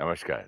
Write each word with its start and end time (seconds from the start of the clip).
नमस्कार। 0.00 0.46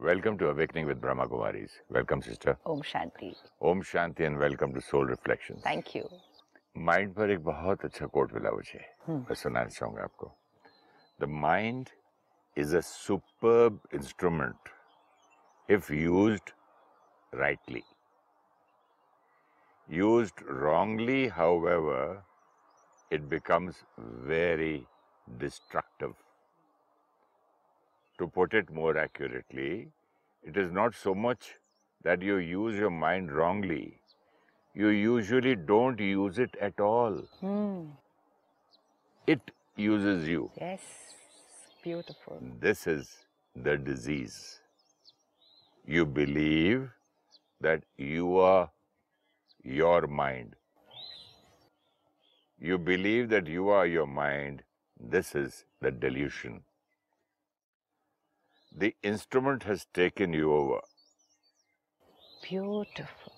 Welcome 0.00 0.36
to 0.36 0.46
awakening 0.48 0.86
with 0.86 0.98
Brahma 1.00 1.24
Kumaris 1.24 1.72
welcome 1.92 2.20
sister 2.20 2.54
Om 2.66 2.80
Shanti. 2.82 3.32
Om 3.70 3.82
Shanti 3.90 4.24
and 4.24 4.38
welcome 4.38 4.72
to 4.74 4.80
soul 4.80 5.08
reflection 5.08 5.60
thank 5.66 5.94
you 5.96 6.08
mind 6.88 7.14
पर 7.14 7.30
एक 7.30 7.44
बहुत 7.44 7.84
अच्छा 7.84 8.06
coat 8.06 8.32
मिला 8.34 8.50
मुझे। 8.50 8.80
हम्म। 9.06 9.18
मैं 9.18 9.34
सुनाना 9.34 9.68
चाहूँगा 9.68 10.02
आपको। 10.02 10.30
The 11.20 11.28
mind 11.44 11.88
is 12.56 12.76
a 12.76 12.80
super 12.80 13.78
instrument 13.94 14.68
if 15.68 15.92
use 15.92 16.40
rightly 17.32 17.82
use 19.88 20.32
wrongly 20.50 21.26
however 21.68 22.22
it 23.10 23.30
becomes 23.30 23.84
very 24.32 24.76
destructive 25.26 26.14
to 28.22 28.30
put 28.40 28.60
it 28.62 28.76
more 28.82 28.92
accurately 29.06 29.72
it 30.52 30.62
is 30.66 30.78
not 30.82 31.02
so 31.06 31.14
much 31.26 31.50
that 32.08 32.30
you 32.30 32.38
use 32.52 32.84
your 32.84 32.94
mind 33.06 33.36
wrongly 33.40 33.82
you 34.74 34.88
usually 34.88 35.54
don't 35.54 36.00
use 36.00 36.38
it 36.38 36.56
at 36.58 36.80
all. 36.80 37.16
Hmm. 37.40 37.82
It 39.26 39.50
uses 39.76 40.26
you. 40.26 40.50
Yes. 40.58 40.80
Beautiful. 41.82 42.38
This 42.58 42.86
is 42.86 43.10
the 43.54 43.76
disease. 43.76 44.60
You 45.84 46.06
believe 46.06 46.90
that 47.60 47.82
you 47.98 48.38
are 48.38 48.70
your 49.62 50.06
mind. 50.06 50.56
You 52.58 52.78
believe 52.78 53.28
that 53.28 53.46
you 53.46 53.68
are 53.68 53.86
your 53.86 54.06
mind. 54.06 54.62
This 54.98 55.34
is 55.34 55.64
the 55.80 55.90
delusion. 55.90 56.62
The 58.78 58.94
instrument 59.02 59.64
has 59.64 59.86
taken 59.92 60.32
you 60.32 60.52
over. 60.52 60.80
Beautiful. 62.42 63.32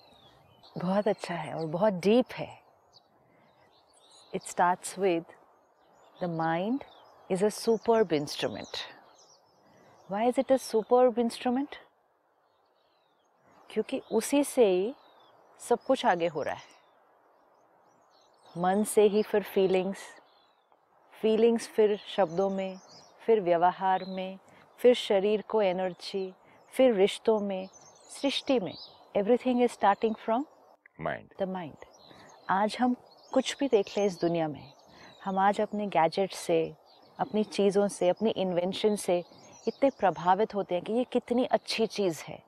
बहुत 0.77 1.07
अच्छा 1.07 1.35
है 1.35 1.53
और 1.53 1.65
बहुत 1.65 1.93
deep 1.93 2.25
है 2.33 2.63
it 4.35 4.41
starts 4.41 4.99
with 4.99 5.25
the 6.21 6.29
mind 6.29 6.83
is 7.31 7.45
a 7.45 7.49
superb 7.49 8.13
instrument 8.13 8.77
why 10.11 10.27
is 10.27 10.39
it 10.39 10.51
a 10.51 10.57
superb 10.57 11.19
instrument 11.19 11.75
क्योंकि 13.69 14.01
उसी 14.11 14.43
से 14.43 14.65
ही 14.65 14.95
सब 15.59 15.83
कुछ 15.83 16.05
आगे 16.05 16.27
हो 16.27 16.41
रहा 16.41 16.55
है 16.55 16.73
मन 18.57 18.83
से 18.83 19.03
ही 19.03 19.23
फिर 19.23 19.43
फीलिंग्स 19.43 19.97
फीलिंग्स 21.21 21.67
फिर 21.67 21.99
शब्दों 22.07 22.49
में, 22.49 22.79
फिर 23.25 23.41
व्यवहार 23.41 24.05
में 24.05 24.39
फिर 24.79 24.93
शरीर 24.93 25.41
को 25.41 25.61
एनर्जी 25.61 26.33
फिर 26.73 26.93
रिश्तों 26.93 27.39
में 27.39 27.67
सृष्टि 28.09 28.59
में। 28.59 28.73
Everything 29.15 29.61
is 29.61 29.71
starting 29.71 30.15
from 30.15 30.45
mind 31.01 31.29
the 31.39 31.49
mind 31.49 31.85
आज 32.49 32.77
हम 32.79 32.95
कुछ 33.33 33.57
भी 33.59 33.67
देख 33.67 33.97
लें 33.97 34.05
इस 34.05 34.21
दुनिया 34.21 34.47
में। 34.47 34.73
हम 35.23 35.39
आज 35.39 35.61
अपने 35.61 35.87
गैजेट 35.87 36.33
से 36.33 36.73
अपनी 37.19 37.43
चीज़ों 37.43 37.87
से 37.87 38.09
अपनी 38.09 38.29
इन्वेंशन 38.29 38.95
से 38.95 39.23
इतने 39.67 39.89
प्रभावित 39.89 40.55
होते 40.55 40.75
हैं 40.75 40.83
कि 40.83 40.93
ये 40.93 41.03
कितनी 41.03 41.45
अच्छी 41.45 41.87
चीज़ 41.87 42.21
है। 42.21 42.43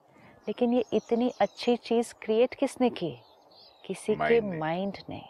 लेकिन 0.48 0.72
ये 0.72 0.84
इतनी 0.92 1.32
अच्छी 1.40 1.76
चीज़ 1.76 2.14
क्रिएट 2.22 2.54
किसने 2.54 2.90
की? 2.90 3.18
किसी 3.86 4.14
के। 4.14 4.40
माइंड 4.58 4.98
ने। 5.08 5.22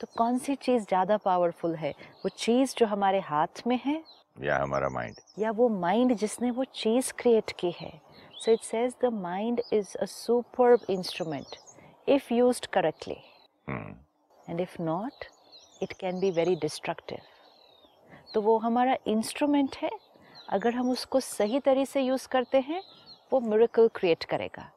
तो 0.00 0.06
कौन 0.18 0.38
सी 0.38 0.54
चीज़ 0.54 0.82
ज़्यादा 0.82 1.16
पावरफुल 1.16 1.74
है? 1.74 1.90
वो 1.90 2.28
चीज़ 2.28 2.74
जो 2.78 2.86
हमारे 2.86 3.20
हाथ 3.20 3.62
में 3.66 3.80
है? 3.86 4.04
या 4.44 4.58
हमारा 4.58 4.88
माइंड 4.88 5.16
या 5.38 5.50
वो 5.50 5.68
माइंड 5.68 6.14
जिसने 6.16 6.50
वो 6.50 6.64
चीज़ 6.74 7.12
क्रिएट 7.18 7.52
की 7.60 7.70
है. 7.80 7.92
So 8.34 8.52
it 8.52 8.60
says 8.62 8.94
the 9.02 9.12
mind 9.12 9.60
is 9.72 9.96
a 9.96 10.04
superb 10.04 10.80
instrument 10.90 11.56
if 12.08 12.32
used 12.34 12.66
correctly 12.74 13.16
and 13.68 14.60
if 14.60 14.82
not 14.82 15.24
it 15.82 15.92
can 16.00 16.20
be 16.20 16.30
very 16.30 16.54
destructive 16.56 17.18
तो 18.34 18.40
वो 18.42 18.58
हमारा 18.58 18.96
इंस्ट्रूमेंट 19.06 19.76
है. 19.76 19.90
अगर 20.48 20.74
हम 20.74 20.90
उसको 20.90 21.20
सही 21.20 21.60
तरह 21.60 21.84
से 21.84 22.00
यूज़ 22.00 22.28
करते 22.28 22.60
हैं 22.60 22.82
वो 23.32 23.40
मिरेकल 23.40 23.88
क्रिएट 23.94 24.24
करेगा. 24.24 24.70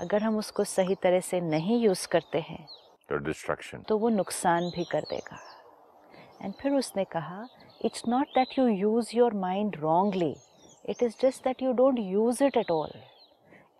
अगर 0.00 0.22
हम 0.22 0.36
उसको 0.38 0.64
सही 0.64 0.94
तरह 1.02 1.20
से 1.20 1.40
नहीं 1.40 1.80
यूज़ 1.80 2.06
करते 2.08 2.40
हैं 2.48 2.66
तो 3.08 3.16
डिस्ट्रक्शन 3.26 3.82
तो 3.88 3.98
वो 3.98 4.08
नुकसान 4.08 4.70
भी 4.70 4.84
कर 4.84 5.02
देगा. 5.10 5.38
एंड 6.42 6.54
फिर 6.54 6.72
उसने 6.72 7.04
कहा 7.04 7.48
it's 7.84 8.02
not 8.08 8.26
that 8.28 8.58
you 8.58 8.66
use 8.66 9.16
your 9.16 9.34
mind 9.34 9.76
wrongly 9.76 10.36
it 10.88 11.02
is 11.02 11.14
just 11.22 11.44
that 11.44 11.62
you 11.62 11.72
don't 11.72 11.98
use 11.98 12.44
it 12.44 12.56
at 12.56 12.70
all 12.70 12.90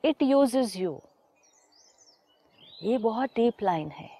it 0.05 0.23
uses 0.23 0.77
you 0.77 1.01
ये 2.83 2.99
बहुत 2.99 3.31
डीप 3.37 3.63
लाइन 3.63 3.91
है 3.91 4.11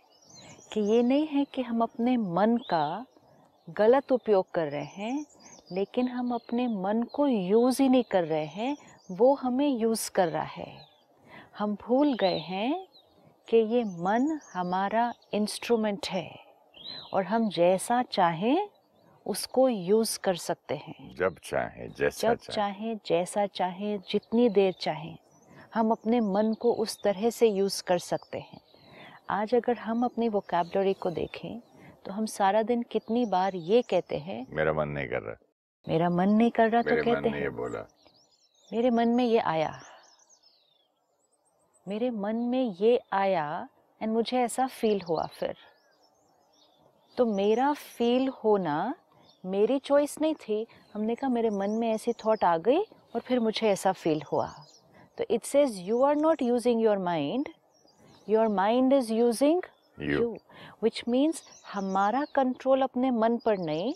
कि 0.73 0.81
ये 0.81 1.03
नहीं 1.03 1.27
है 1.27 1.45
कि 1.45 1.63
हम 1.63 1.81
अपने 1.81 2.17
मन 2.17 2.57
का 2.57 3.07
गलत 3.71 4.13
उपयोग 4.13 4.51
कर 4.51 4.67
रहे 4.67 4.85
हैं, 4.85 5.27
लेकिन 5.73 6.09
हम 6.09 6.35
अपने 6.35 6.67
मन 6.67 7.03
को 7.03 7.27
यूज़ 7.27 7.83
ही 7.83 7.89
नहीं 7.89 8.05
कर 8.05 8.25
रहे 8.25 8.45
हैं, 8.45 8.77
वो 9.11 9.35
हमें 9.35 9.69
यूज़ 9.69 10.11
कर 10.11 10.29
रहा 10.29 10.43
है। 10.43 10.87
हम 11.59 11.75
भूल 11.75 12.15
गए 12.15 12.39
हैं 12.39 12.87
कि 13.49 13.57
ये 13.57 13.85
मन 13.85 14.41
हमारा 14.53 15.15
इंस्ट्रूमेंट 15.33 16.07
है। 16.07 16.46
और 17.13 17.25
हम 17.25 17.49
जैसा 17.49 18.03
चाहें 18.03 18.69
उसको 19.27 19.69
यूज़ 19.69 20.19
कर 20.19 20.35
सकते 20.35 20.75
हैं। 20.75 21.15
जब 21.15 21.39
चाहे 21.45 21.89
जैसा 21.89 22.29
जब 22.29 22.39
चाहे। 22.39 22.55
चाहें 22.55 22.99
जैसा 23.07 23.47
चाहे 23.47 23.99
जितनी 23.99 24.49
देर 24.49 24.73
चाहे 24.73 25.15
हम 25.75 25.91
अपने 25.91 26.21
मन 26.21 26.55
को 26.61 26.73
उस 26.75 27.03
तरह 27.03 27.31
से 27.31 27.49
यूज़ 27.49 27.83
कर 27.83 27.99
सकते 27.99 28.39
हैं। 28.39 28.61
आज 29.31 29.55
अगर 29.55 29.77
हम 29.77 30.05
अपनी 30.05 30.29
वोकेबलरी 30.29 30.93
को 30.95 31.11
देखें 31.11 31.61
तो 32.07 32.13
हम 32.13 32.27
सारा 32.27 32.63
दिन 32.63 32.83
कितनी 32.83 33.25
बार 33.27 33.55
ये 33.55 33.83
कहते 33.83 34.19
हैं 34.19 34.47
मेरा 34.51 34.73
मन 34.73 34.89
नहीं 34.89 35.09
कर 35.09 35.23
रहा। 35.23 35.37
मेरा 35.89 36.11
मन 36.11 36.29
नहीं 36.29 36.51
कर 36.51 36.71
रहा 36.71 36.83
तो 36.83 37.03
कहते 37.05 37.29
हैं 37.29 37.55
बोला। 37.57 37.87
मेरे 38.73 38.91
मन 38.91 39.09
में 39.09 39.25
ये 39.25 39.39
आया। 39.39 39.81
मेरे 41.89 42.11
मन 42.11 42.37
में 42.37 42.75
ये 42.81 43.01
आया 43.13 43.69
एंड 44.03 44.13
मुझे 44.13 44.39
ऐसा 44.39 44.67
फील 44.67 45.01
हुआ 45.01 45.27
फिर। 45.27 45.57
तो 47.17 47.25
मेरा 47.27 47.73
फील 47.73 48.29
होना 48.29 48.95
मेरी 49.45 49.79
चॉइस 49.79 50.21
नहीं 50.21 50.35
थी। 50.35 50.67
हमने 50.95 51.15
कहा 51.15 51.29
मेरे 51.31 51.51
मन 51.51 51.71
में 51.71 51.89
ऐसी 51.91 52.13
थॉट 52.13 52.45
आ 52.45 52.57
गई 52.59 52.81
और 53.15 53.21
फिर 53.21 53.41
मुझे 53.41 53.69
ऐसा 53.69 53.93
फील 53.93 54.23
हुआ। 54.33 54.47
तो 55.19 55.25
it 55.31 55.45
says 55.45 55.79
you 55.79 56.03
are 56.03 56.17
not 56.17 56.43
using 56.43 56.83
your 56.83 56.99
mind 56.99 57.49
your 58.29 58.49
mind 58.49 58.93
is 58.93 59.13
using 59.13 59.63
you 60.01 60.37
which 60.83 61.03
means 61.09 61.43
हमारा 61.73 62.25
कंट्रोल 62.25 62.83
अपने 62.83 63.11
मन 63.11 63.37
पर 63.37 63.59
नहीं 63.59 63.95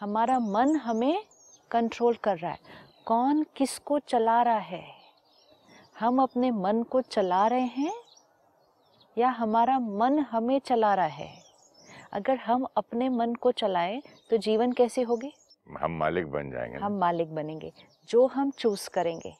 हमारा 0.00 0.38
मन 0.38 0.76
हमें 0.76 1.22
कंट्रोल 1.70 2.14
कर 2.14 2.38
रहा 2.38 2.50
है। 2.50 2.58
कौन 3.06 3.46
किसको 3.56 3.98
चला 3.98 4.42
रहा 4.42 4.58
है? 4.58 4.84
हम 6.00 6.22
अपने 6.22 6.50
मन 6.50 6.82
को 6.82 7.00
चला 7.00 7.46
रहे 7.46 7.60
हैं 7.60 7.92
या 9.18 9.28
हमारा 9.28 9.78
मन 9.78 10.18
हमें 10.18 10.58
चला 10.58 10.94
रहा 10.94 11.06
है? 11.06 11.39
अगर 12.12 12.36
हम 12.36 12.66
अपने 12.76 13.08
मन 13.08 13.34
को 13.34 13.52
चलाएँ 13.52 14.02
तो 14.30 14.36
जीवन 14.36 14.72
कैसे 14.72 15.02
होगी? 15.02 15.32
हम 15.80 15.92
मालिक 15.92 16.26
बन 16.26 16.50
जाएँगे 16.50 16.78
हम 16.78 16.92
मालिक 16.92 17.34
बनेंगे। 17.34 17.72
जो 18.08 18.26
हम 18.26 18.50
चूज़ 18.50 18.90
करेंगे 18.90 19.34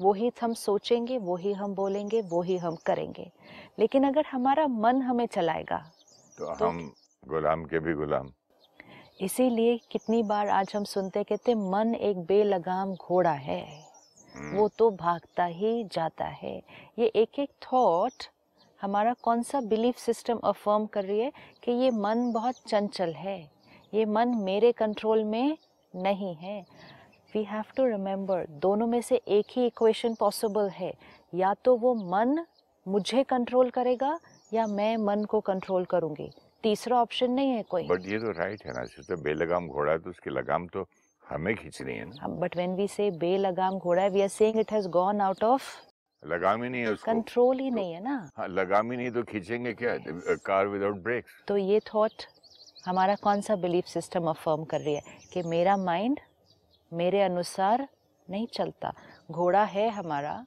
वही 0.00 0.32
हम 0.42 0.54
सोचेंगे 0.54 1.18
वही 1.18 1.52
हम 1.52 1.74
बोलेंगे 1.74 2.20
वही 2.20 2.56
हम 2.56 2.76
करेंगे। 2.76 3.32
लेकिन 3.78 4.04
अगर 4.04 4.24
हमारा 4.26 4.66
मन 4.66 5.02
हमें 5.02 5.26
चलाएगा 5.26 5.92
तो 6.38 6.54
तो- 6.54 6.68
हम 6.68 6.92
गुलाम 7.28 7.64
के 7.64 7.78
भी 7.78 7.94
गुलाम। 7.94 8.32
इसीलिए 9.20 9.80
कितनी 9.90 10.22
बार 10.22 10.48
आज 10.48 10.72
हम 10.76 10.84
सुनते 10.84 11.24
कहते 11.24 11.54
मन 11.54 11.94
एक 11.94 12.18
बेलगाम 12.18 12.94
घोड़ा 12.94 13.32
है। 13.32 13.92
हम्म, 14.34 14.56
वो 14.56 14.68
तो 14.68 14.90
भागता 14.90 15.44
ही 15.44 15.84
जाता 15.84 16.24
है। 16.24 16.62
ये 16.98 17.06
एक 17.06 17.38
एक 17.38 17.50
थॉट 17.62 18.12
हमारा 18.82 19.12
कौन 19.22 19.42
सा 19.42 19.60
बिलीफ 19.60 19.96
सिस्टम 19.96 20.38
अफर्म 20.44 20.86
कर 20.86 21.04
रही 21.04 21.18
है 21.20 21.32
कि 21.62 21.72
ये 21.72 21.90
मन 21.90 22.30
बहुत 22.32 22.54
चंचल 22.68 23.12
है? 23.12 23.38
ये 23.94 24.04
मन 24.04 24.28
मेरे 24.38 24.72
कंट्रोल 24.72 25.22
में 25.24 25.56
नहीं 25.94 26.34
है। 26.34 26.60
वी 27.34 27.42
हैव 27.44 27.64
टू 27.76 27.84
रिमेंबर 27.86 28.46
दोनों 28.62 28.86
में 28.86 29.00
से 29.02 29.20
एक 29.28 29.46
ही 29.50 29.66
इक्वेशन 29.66 30.14
पॉसिबल 30.14 30.68
है। 30.68 30.92
या 31.32 31.52
तो 31.54 31.76
वो 31.76 31.94
मन 31.94 32.44
मुझे 32.86 33.22
कंट्रोल 33.22 33.70
करेगा 33.70 34.18
या 34.52 34.66
मैं 34.66 34.96
मन 34.96 35.24
को 35.24 35.40
कंट्रोल 35.40 35.84
करूँगी। 35.84 36.30
तीसरा 36.64 37.00
ऑप्शन 37.02 37.30
नहीं 37.30 37.50
है 37.50 37.62
कोई। 37.62 37.86
बट 37.88 38.08
ये 38.08 38.18
तो 38.18 38.30
राइट 38.30 38.66
है 38.66 38.72
ना 38.72 38.84
सिस्टर 38.86 39.16
बेलगाम 39.22 39.68
घोड़ा 39.68 39.92
है 39.92 39.98
तो 39.98 40.10
उसकी 40.10 40.30
लगाम 40.30 40.66
तो 40.66 40.86
हमें 41.24 41.54
खींचनी 41.56 41.92
है 41.92 42.04
ना। 42.04 42.28
बट 42.36 42.56
व्हेन 42.56 42.74
वी 42.76 42.88
से 42.88 43.10
बेलगाम 43.20 43.78
घोड़ा 43.78 44.02
है 44.02 44.10
we 44.10 44.22
are 44.22 44.28
saying 44.30 44.60
it 44.60 44.72
has 44.72 44.88
gone 44.88 45.20
out 45.20 45.44
of 45.44 45.70
लगाम 46.22 46.62
ही 46.62 46.68
नहीं 46.68 46.82
है 46.82 46.92
उसको। 46.92 47.10
कंट्रोल 47.12 47.58
ही 47.58 47.70
नहीं 47.70 47.92
है 47.92 48.02
ना। 48.04 48.30
हाँ 48.36 48.48
लगाम 48.48 48.90
ही 48.92 48.96
नहीं 48.96 49.10
तो 49.10 49.22
खींचेंगे 49.22 49.72
क्या? 49.72 49.96
कार 50.46 50.66
विदाउट 50.66 50.96
ब्रेक्स 51.02 51.42
तो 51.48 51.56
ये 51.56 51.80
थॉट 51.94 52.12
हमारा 52.86 53.14
कौन 53.14 53.40
सा 53.40 53.56
बिलीफ 53.56 53.84
सिस्टम 53.84 54.28
अफर्म 54.30 54.64
कर 54.64 54.80
रही 54.80 54.94
है? 54.94 55.02
कि 55.32 55.42
मेरा 55.42 55.76
माइंड 55.76 56.20
मेरे 56.92 57.22
अनुसार 57.22 57.88
नहीं 58.28 58.46
चलता। 58.46 58.92
घोड़ा 59.30 59.64
है 59.64 59.88
हमारा 59.90 60.44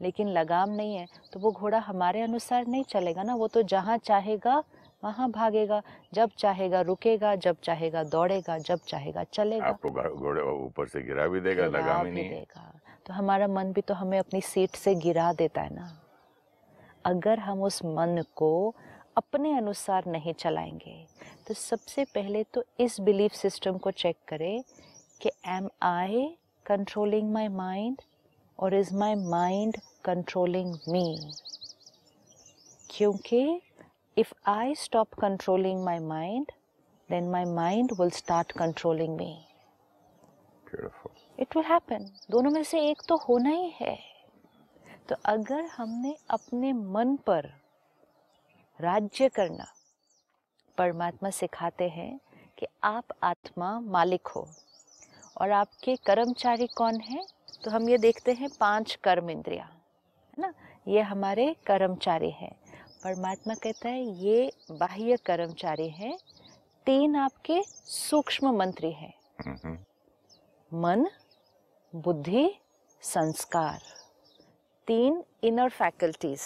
लेकिन 0.00 0.28
लगाम 0.28 0.70
नहीं 0.70 0.96
है। 0.96 1.06
तो 1.32 1.40
वो 1.40 1.50
घोड़ा 1.52 1.78
हमारे 1.78 2.20
अनुसार 2.20 2.66
नहीं 2.66 2.84
चलेगा 2.84 3.22
ना। 3.22 3.34
वो 3.34 3.48
तो 3.48 3.62
जहाँ 3.62 3.96
चाहेगा 3.98 4.62
वहाँ 5.04 5.30
भागेगा। 5.30 5.80
जब 6.14 6.30
चाहेगा 6.38 6.80
रुकेगा 6.80 7.34
जब 7.36 7.56
चाहेगा 7.64 8.02
दौड़ेगा 8.04 8.58
जब 8.58 8.80
चाहेगा 8.88 9.24
चलेगा। 9.24 9.66
आपको 9.66 9.90
घोड़े 10.16 10.42
ऊपर 10.42 10.88
से 10.88 11.02
गिरा 11.02 11.26
भी 11.26 11.40
देगा 11.40 11.66
लगाम 11.68 12.06
ही। 12.06 12.12
नहीं 12.12 12.28
देगा। 12.30 12.72
तो 13.06 13.14
हमारा 13.14 13.46
मन 13.48 13.72
भी 13.72 13.80
तो 13.80 13.94
हमें 13.94 14.18
अपनी 14.18 14.40
सीट 14.40 14.70
से 14.70 14.94
गिरा 14.94 15.32
देता 15.32 15.60
है 15.60 15.74
ना 15.74 16.02
अगर 17.06 17.38
हम 17.38 17.62
उस 17.62 17.84
मन 17.84 18.24
को 18.36 18.74
अपने 19.16 19.56
अनुसार 19.56 20.06
नहीं 20.06 20.34
चलाएँगे 20.34 21.06
तो 21.48 21.54
सबसे 21.54 22.04
पहले 22.04 22.44
तो 22.44 22.64
इस 22.80 23.00
बिलीफ 23.00 23.32
सिस्टम 23.32 23.78
को 23.78 23.90
चेक 23.90 24.16
करें 24.28 24.64
कि 25.20 25.30
am 25.46 25.68
I 25.82 26.38
controlling 26.66 27.32
my 27.32 27.48
mind 27.48 28.02
और 28.58 28.74
is 28.74 28.94
my 28.94 29.14
mind 29.14 29.76
controlling 30.04 30.74
me 30.88 31.32
क्योंकि 32.90 33.60
if 34.18 34.34
I 34.46 34.74
stop 34.74 35.14
controlling 35.14 35.84
my 35.84 35.98
mind 35.98 36.52
then 37.08 37.30
my 37.30 37.44
mind 37.44 37.90
will 37.98 38.10
start 38.10 38.52
controlling 38.56 39.16
me. 39.16 39.46
Beautiful. 40.64 41.01
It 41.40 41.56
will 41.56 41.64
happen 41.64 42.10
दोनों 42.30 42.50
में 42.50 42.64
से 42.64 42.80
एक 42.90 43.02
तो 43.08 43.16
होना 43.16 43.50
ही 43.50 43.72
है। 43.80 43.98
तो 45.08 45.16
अगर 45.24 45.64
हमने 45.64 46.16
अपने 46.30 46.72
मन 46.72 47.16
पर 47.16 47.46
राज्य 48.80 49.28
करना 49.28 49.66
परमात्मा 50.78 51.30
सिखाते 51.30 51.88
हैं 51.88 52.20
कि 52.58 52.66
आप 52.84 53.04
आत्मा 53.22 53.80
मालिक 53.80 54.26
हो 54.26 54.48
और 55.40 55.50
आपके 55.50 55.96
कर्मचारी 55.96 56.66
कौन 56.66 57.00
है 57.00 57.26
तो 57.64 57.70
हम 57.70 57.88
ये 57.88 57.98
देखते 57.98 58.32
हैं 58.32 58.48
पाँच 58.60 58.94
कर्म 58.94 59.30
इंद्रिया 59.30 59.64
है 59.64 59.80
ना? 60.38 60.54
ये 60.88 61.00
हमारे 61.00 61.56
कर्मचारी 61.66 62.30
हैं। 62.30 62.52
परमात्मा 63.04 63.54
कहता 63.54 63.88
है 63.88 64.02
ये 64.02 64.52
बाह्य 64.70 65.16
कर्मचारी 65.16 65.88
हैं 65.88 66.18
तीन 66.86 67.16
आपके 67.16 67.62
सूक्ष्म 67.86 68.56
मंत्री 68.56 68.92
हैं। 68.92 69.14
Mhm. 69.56 69.76
मन 70.74 71.06
बुद्धि 71.94 72.50
संस्कार। 73.02 73.80
तीन 74.88 75.22
inner 75.44 75.68
faculties 75.70 76.40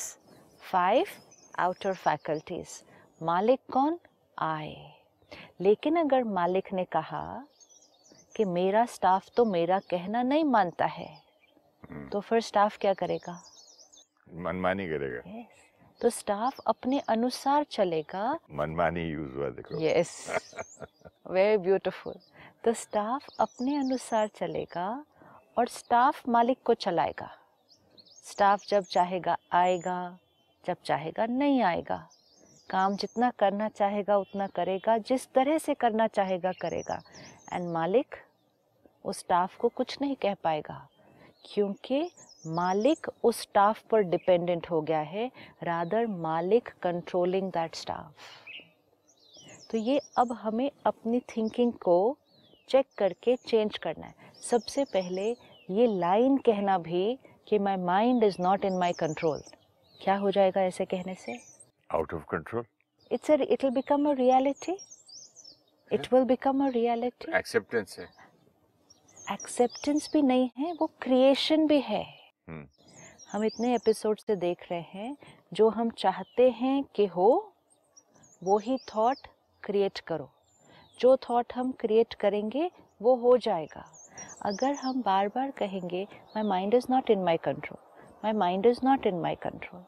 five 0.62 1.06
outer 1.58 1.94
faculties 1.94 2.69
मालिक 3.20 3.60
कौन? 3.72 3.98
आए 4.38 4.93
लेकिन 5.60 5.96
अगर 5.96 6.25
मालिक 6.25 6.72
ने 6.72 6.84
कहा 6.84 7.22
कि 8.37 8.44
मेरा 8.44 8.84
स्टाफ 8.87 9.28
तो 9.37 9.44
मेरा 9.44 9.78
कहना 9.90 10.22
नहीं 10.22 10.44
मानता 10.44 10.87
है 10.87 11.08
हम्म। 11.90 12.08
तो 12.08 12.20
फिर 12.20 12.40
स्टाफ 12.40 12.78
क्या 12.78 12.94
करेगा? 12.94 13.40
मनमानी 14.34 14.88
करेगा। 14.88 15.38
यस 15.38 16.00
तो 16.00 16.10
स्टाफ 16.10 16.60
अपने 16.66 16.98
अनुसार 17.08 17.64
चलेगा। 17.70 18.38
मनमानी 18.52 19.08
यूज़ 19.10 19.34
हुआ 19.34 19.48
देखो। 19.50 19.81
यस 19.81 20.31
वेरी 21.31 21.56
ब्यूटीफुल 21.58 22.14
तो 22.64 22.72
स्टाफ 22.75 23.26
अपने 23.40 23.76
अनुसार 23.76 24.28
चलेगा। 24.28 25.04
और 25.56 25.69
स्टाफ 25.69 26.29
मालिक 26.29 26.58
को 26.64 26.75
चलाएगा। 26.75 27.31
स्टाफ 28.25 28.67
जब 28.69 28.85
चाहेगा 28.85 29.37
आएगा, 29.53 30.19
जब 30.64 30.76
चाहेगा 30.85 31.26
नहीं 31.26 31.62
आएगा। 31.62 31.97
काम 32.70 32.97
जितना 32.97 33.31
करना 33.31 33.69
चाहेगा, 33.69 34.17
उतना 34.17 34.47
करेगा, 34.47 34.97
जिस 34.99 35.26
तरह 35.35 35.58
से 35.58 35.75
करना 35.75 36.06
चाहेगा, 36.06 36.53
करेगा। 36.53 37.00
एंड 37.53 37.70
मालिक 37.73 38.17
उस 39.05 39.19
स्टाफ 39.19 39.56
को 39.56 39.69
कुछ 39.69 39.97
नहीं 40.00 40.17
कह 40.17 40.35
पाएगा, 40.35 40.87
क्योंकि 41.44 42.11
मालिक 42.47 43.06
उस 43.25 43.41
स्टाफ 43.41 43.82
पर 43.91 44.03
डिपेंडेंट 44.03 44.70
हो 44.70 44.81
गया 44.82 45.00
है 45.00 45.31
रादर 45.62 46.06
मालिक 46.06 46.69
कंट्रोलिंग 46.82 47.50
दैट 47.53 47.75
स्टाफ 47.75 48.14
तो 49.70 49.79
ये 49.79 50.00
अब 50.19 50.32
हमें 50.32 50.70
अपनी 50.87 51.20
थिंकिंग 51.29 51.73
को 51.73 52.17
चेक 52.69 52.87
करके 52.99 53.37
चेंज 53.37 53.79
करना 53.79 54.07
है। 54.07 54.33
सबसे 54.43 54.85
पहले 54.85 55.31
ये 55.71 55.87
लाइन 55.87 56.37
कहना 56.37 56.79
भी 56.79 57.19
कि 57.49 57.59
my 57.59 57.77
mind 57.77 58.25
is 58.25 58.37
not 58.41 58.65
in 58.65 58.79
my 58.79 58.93
control 58.93 59.43
क्या 60.01 60.17
हो 60.17 60.31
जाएगा 60.31 60.63
ऐसे 60.63 60.85
कहने 60.85 61.15
से? 61.15 61.39
Out 61.95 62.15
of 62.15 62.23
control 62.23 62.65
it's 63.13 63.31
it 63.31 63.65
will 63.65 63.71
become 63.71 64.11
a 64.11 64.13
reality 64.13 64.77
it 65.93 66.13
will 66.13 66.25
become 66.25 66.67
a 66.67 66.71
reality 66.71 67.37
acceptance 67.39 67.99
है। 67.99 68.09
एक्सेप्टेंस 69.33 70.09
भी 70.13 70.23
नहीं 70.23 70.51
है 70.59 70.73
वो 70.73 70.87
क्रिएशन 71.03 71.67
भी 71.67 71.81
है। 71.81 72.05
हम्म। 72.49 72.67
हम 73.33 73.45
इतने 73.45 73.75
एपिसोड 73.75 74.19
से 74.19 74.37
देख 74.37 74.67
रहे 74.71 74.81
हैं 74.81 75.17
जो 75.53 75.69
हम 75.69 75.91
चाहते 75.91 76.51
हैं 76.51 76.83
कि 76.85 77.07
हो 77.07 77.29
वो 78.45 78.59
ही 78.59 78.77
थॉट 78.77 79.27
क्रिएट 79.63 79.99
करो। 79.99 80.31
जो 81.00 81.16
थॉट 81.16 81.52
हम 81.54 81.72
क्रिएट 81.72 82.14
करेंगे 82.14 82.70
वो 83.00 83.14
हो 83.16 83.37
जाएगा। 83.37 83.84
अगर 84.43 84.72
हम 84.75 85.02
बार 85.02 85.28
बार 85.28 85.50
कहेंगे 85.50 86.06
my 86.12 86.43
mind 86.43 86.75
is 86.75 86.87
not 86.90 87.10
in 87.10 87.22
my 87.25 87.37
control 87.37 87.78
my 88.25 88.32
mind 88.32 88.66
is 88.66 88.81
not 88.84 89.06
in 89.06 89.20
my 89.20 89.34
control 89.34 89.84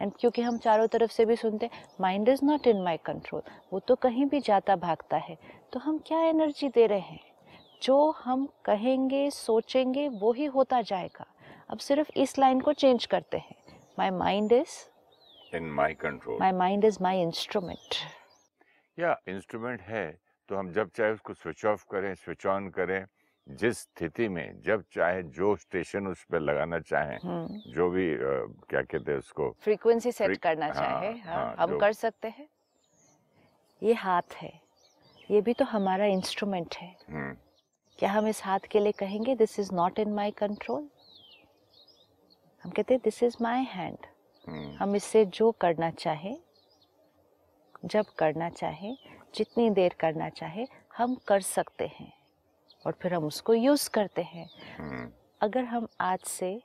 and 0.00 0.12
क्योंकि 0.20 0.42
हम 0.42 0.58
चारों 0.58 0.86
तरफ़ 0.86 1.10
से 1.10 1.24
भी 1.24 1.36
सुनते 1.36 1.66
हैं 1.66 1.84
mind 2.00 2.28
is 2.28 2.44
not 2.44 2.66
in 2.66 2.82
my 2.82 2.96
control 2.96 3.42
वो 3.72 3.78
तो 3.78 3.94
कहीं 3.94 4.26
भी 4.26 4.40
जाता 4.40 4.76
भागता 4.76 5.16
है। 5.16 5.36
तो 5.72 5.80
हम 5.80 5.98
क्या 5.98 6.20
एनर्जी 6.20 6.68
दे 6.68 6.86
रहे 6.86 6.98
हैं? 6.98 7.20
जो 7.82 8.10
हम 8.10 8.48
कहेंगे 8.64 9.30
सोचेंगे 9.30 10.08
वो 10.08 10.32
ही 10.32 10.44
होता 10.44 10.80
जाएगा। 10.82 11.26
अब 11.70 11.78
सिर्फ़ 11.78 12.10
इस 12.16 12.38
लाइन 12.38 12.60
को 12.60 12.72
चेंज 12.72 13.06
करते 13.06 13.36
हैं। 13.36 13.54
My 13.98 14.10
mind 14.10 14.52
is 14.52 15.56
in 15.56 15.70
my 15.70 15.94
control 15.94 16.38
my 16.40 16.52
mind 16.52 16.84
is 16.84 16.98
my 17.02 17.20
instrument 17.20 17.94
या 18.98 19.16
इंस्ट्रूमेंट 19.28 19.80
है। 19.80 20.06
तो 20.48 20.56
हम 20.56 20.72
जब 20.72 20.90
चाहे 20.96 21.12
उसको 21.12 21.34
स्विच 21.34 21.64
ऑफ़ 21.66 21.84
करें 21.90 22.14
स्विच 22.14 22.46
ऑन 22.46 22.68
करें 22.70 23.04
जिस 23.46 23.78
स्थिति 23.78 24.28
में 24.28 24.60
जब 24.62 24.84
चाहे 24.92 25.22
जो 25.22 25.54
स्टेशन 25.56 26.06
उस 26.06 26.24
पर 26.24 26.40
लगाना 26.40 26.80
चाहें 26.80 27.18
जो 27.72 27.88
भी 27.90 28.12
अ, 28.14 28.18
क्या 28.70 28.82
कहते 28.82 29.12
हैं 29.12 29.18
उसको 29.18 29.50
फ्रीक्वेंसी 29.60 30.12
सेट 30.12 30.28
Freq- 30.30 30.42
करना 30.42 30.66
हाँ, 30.66 30.74
चाहे 30.74 31.10
हाँ, 31.18 31.34
हाँ, 31.34 31.54
हम 31.58 31.78
कर 31.78 31.92
सकते 31.92 32.28
हैं। 32.28 32.48
ये 33.82 33.94
हाथ 33.94 34.34
है 34.34 34.52
ये 35.30 35.40
भी 35.40 35.52
तो 35.54 35.64
हमारा 35.64 36.04
इंस्ट्रूमेंट 36.06 36.74
है। 36.74 36.96
हम्म, 37.10 37.36
क्या 37.98 38.10
हम 38.10 38.28
इस 38.28 38.42
हाथ 38.44 38.66
के 38.70 38.80
लिए 38.80 38.92
कहेंगे 38.92 39.34
this 39.34 39.58
is 39.60 39.74
not 39.74 39.98
in 39.98 40.12
my 40.12 40.30
control 40.30 40.88
हम 42.62 42.70
कहते 42.70 42.94
हैं 42.94 43.00
this 43.04 43.22
is 43.22 43.36
my 43.40 43.64
hand 43.64 44.06
hmm, 44.48 44.76
हम 44.76 44.96
इससे 44.96 45.24
जो 45.24 45.50
करना 45.52 45.90
चाहे 45.90 46.36
जब 47.84 48.06
करना 48.18 48.48
चाहे 48.50 48.92
जितनी 49.36 49.68
देर 49.70 49.94
करना 50.00 50.28
चाहे 50.28 50.66
हम 50.96 51.14
कर 51.28 51.40
सकते 51.40 51.86
हैं। 51.86 52.12
और 52.84 52.94
फिर 53.02 53.14
हम 53.14 53.24
उसको 53.24 53.54
यूज़ 53.54 53.88
करते 53.90 54.22
हैं। 54.22 54.48
हम्म, 54.78 55.10
अगर 55.40 55.64
हम 55.64 55.88
आज 56.00 56.20
से 56.20 56.60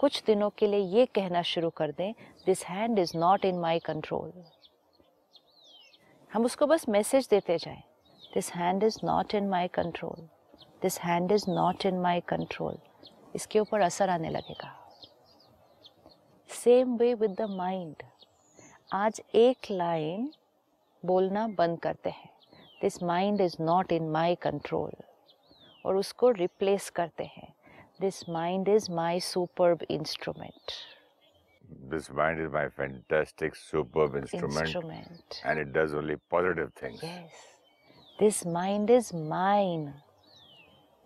कुछ 0.00 0.22
दिनों 0.26 0.50
के 0.50 0.66
लिए 0.66 0.80
ये 0.98 1.06
कहना 1.06 1.42
शुरू 1.42 1.70
कर 1.70 1.92
दें 1.92 2.12
this 2.46 2.64
hand 2.64 2.98
is 2.98 3.16
not 3.18 3.44
in 3.44 3.58
my 3.58 3.78
control 3.78 4.32
हम 6.30 6.44
उसको 6.44 6.66
बस 6.66 6.88
मैसेज 6.88 7.28
देते 7.28 7.58
जाएँ। 7.58 7.82
This 8.34 8.52
hand 8.52 8.82
is 8.82 8.98
not 9.04 9.34
in 9.34 9.48
my 9.48 9.68
control 9.68 10.28
this 10.82 10.98
hand 11.00 11.32
is 11.32 11.50
not 11.50 11.86
in 11.86 12.00
my 12.00 12.20
control 12.28 12.78
इसके 13.34 13.60
ऊपर 13.60 13.80
असर 13.80 14.10
आने 14.10 14.30
लगेगा। 14.30 14.72
Same 16.50 16.96
way 16.96 17.12
with 17.14 17.30
the 17.30 17.50
mind 17.50 18.02
आज 18.94 19.20
एक 19.34 19.70
लाइन 19.70 20.30
बोलना 21.06 21.46
बंद 21.58 21.78
करते 21.80 22.10
हैं। 22.10 22.30
This 22.80 23.02
mind 23.02 23.40
is 23.40 23.56
not 23.62 23.92
in 23.92 24.08
my 24.10 24.34
control 24.42 24.92
और 25.84 25.96
उसको 25.96 26.30
रिप्लेस 26.30 26.90
करते 26.90 27.24
हैं। 27.24 27.52
This 28.00 28.28
mind 28.28 28.68
is 28.68 28.90
my 28.92 29.20
superb 29.20 29.86
instrument 29.90 30.72
this 31.92 32.08
mind 32.18 32.40
is 32.42 32.50
my 32.54 32.64
fantastic 32.74 33.56
superb 33.60 34.16
instrument. 34.18 34.60
Instrument 34.62 35.34
and 35.44 35.60
it 35.62 35.72
does 35.76 35.94
only 36.00 36.16
positive 36.34 36.70
things. 36.80 37.04
Yes 37.04 37.44
this 38.18 38.46
mind 38.46 38.90
is 38.90 39.10
mine 39.16 39.92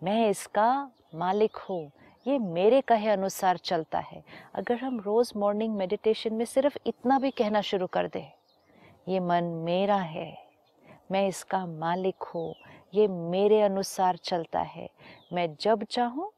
मैं 0.01 0.29
इसका 0.29 0.91
मालिक 1.15 1.57
हूँ। 1.69 1.91
ये 2.27 2.37
मेरे 2.39 2.81
कहे 2.81 3.09
अनुसार 3.09 3.57
चलता 3.57 3.99
है। 3.99 4.23
अगर 4.55 4.77
हम 4.77 4.99
रोज़ 4.99 5.31
मॉर्निंग 5.37 5.75
मेडिटेशन 5.77 6.33
में 6.33 6.45
सिर्फ़ 6.45 6.77
इतना 6.87 7.19
भी 7.19 7.31
कहना 7.31 7.61
शुरू 7.61 7.87
कर 7.87 8.07
दें 8.07 8.31
ये 9.07 9.19
मन 9.19 9.43
मेरा 9.65 9.95
है। 9.95 10.31
मैं 11.11 11.27
इसका 11.27 11.65
मालिक 11.65 12.23
हूँ। 12.25 12.53
ये 12.93 13.07
मेरे 13.07 13.61
अनुसार 13.61 14.17
चलता 14.23 14.59
है। 14.59 14.87
मैं 15.33 15.47
जब 15.61 15.83
चाहूँ 15.89 16.31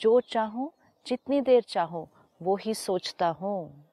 जो 0.00 0.20
चाहूँ 0.28 0.70
जितनी 1.06 1.40
देर 1.40 1.62
चाहूँ 1.62 2.06
वो 2.40 2.56
ही 2.56 2.74
सोचता 2.76 3.28
हूँ। 3.40 3.86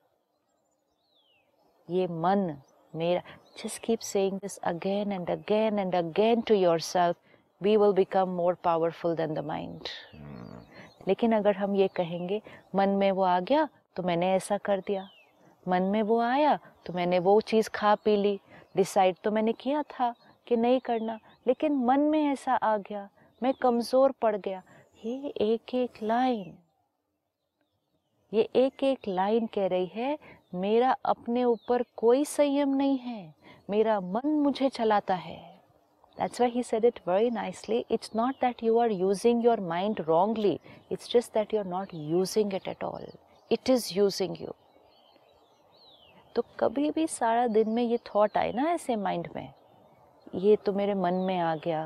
ये 1.87 2.07
मन 2.07 2.55
मेरा 2.93 3.21
just 3.57 3.81
keep 3.83 3.99
saying 3.99 4.37
this 4.39 4.57
again 4.65 5.11
and 5.11 5.29
again 5.31 5.79
and 5.79 5.95
again 5.95 6.41
to 6.41 6.55
yourself 6.81 7.15
we 7.61 7.75
will 7.77 7.93
become 7.93 8.29
more 8.37 8.53
powerful 8.63 9.15
than 9.15 9.33
the 9.33 9.45
mind 9.45 9.87
लेकिन 11.07 11.35
अगर 11.35 11.55
हम 11.55 11.75
ये 11.75 11.87
कहेंगे 11.95 12.41
मन 12.75 12.89
में 12.99 13.11
वो 13.11 13.23
आ 13.23 13.39
गया 13.39 13.67
तो 13.95 14.03
मैंने 14.03 14.33
ऐसा 14.35 14.57
कर 14.57 14.79
दिया। 14.87 15.07
मन 15.67 15.83
में 15.93 16.01
वो 16.03 16.19
आया 16.21 16.57
तो 16.85 16.93
मैंने 16.93 17.19
वो 17.27 17.39
चीज़ 17.51 17.69
खा 17.75 17.93
पी 18.05 18.15
ली 18.17 18.39
डिसाइड 18.75 19.15
तो 19.23 19.31
मैंने 19.31 19.53
किया 19.61 19.81
था 19.91 20.13
कि 20.47 20.55
नहीं 20.57 20.79
करना 20.85 21.19
लेकिन 21.47 21.75
मन 21.85 21.99
में 22.11 22.23
ऐसा 22.23 22.55
आ 22.55 22.77
गया 22.77 23.07
मैं 23.43 23.53
कमज़ोर 23.61 24.13
पड़ 24.21 24.35
गया 24.35 24.61
ये 25.05 25.33
एक 25.41 25.75
एक 25.75 26.03
लाइन 26.03 26.57
ये 28.33 28.49
एक 28.55 28.83
एक 28.83 29.07
लाइन 29.07 29.47
कह 29.53 29.67
रही 29.67 29.91
है 29.95 30.17
मेरा 30.55 30.95
अपने 31.05 31.43
ऊपर 31.43 31.83
कोई 31.97 32.25
संयम 32.25 32.75
नहीं 32.75 32.97
है 32.97 33.33
मेरा 33.69 33.99
मन 33.99 34.29
मुझे 34.43 34.69
चलाता 34.69 35.15
है 35.15 35.39
That's 36.17 36.39
why 36.39 36.47
he 36.49 36.63
said 36.63 36.83
it 36.83 36.99
very 37.05 37.29
nicely. 37.29 37.85
It's 37.89 38.15
not 38.15 38.39
that 38.41 38.63
you 38.63 38.79
are 38.79 38.89
using 38.89 39.41
your 39.41 39.57
mind 39.57 39.99
wrongly, 40.07 40.59
it's 40.89 41.07
just 41.07 41.33
that 41.33 41.53
you're 41.53 41.63
not 41.63 41.93
using 41.93 42.51
it 42.51 42.67
at 42.67 42.83
all. 42.83 43.03
It 43.51 43.69
is 43.69 43.95
using 43.95 44.35
you. 44.35 44.55
तो 46.37 46.43
कभी 46.59 46.89
भी 46.91 47.05
सारा 47.07 47.45
दिन 47.47 47.69
में 47.69 47.81
ये 47.83 47.97
थॉट 47.97 48.37
आए 48.37 48.51
ना 48.53 48.63
ऐसे 48.69 48.95
माइंड 48.95 49.27
में? 49.35 49.53
ये 50.35 50.55
तो 50.55 50.73
मेरे 50.73 50.93
मन 50.93 51.13
में 51.13 51.37
आ 51.39 51.55
गया, 51.55 51.81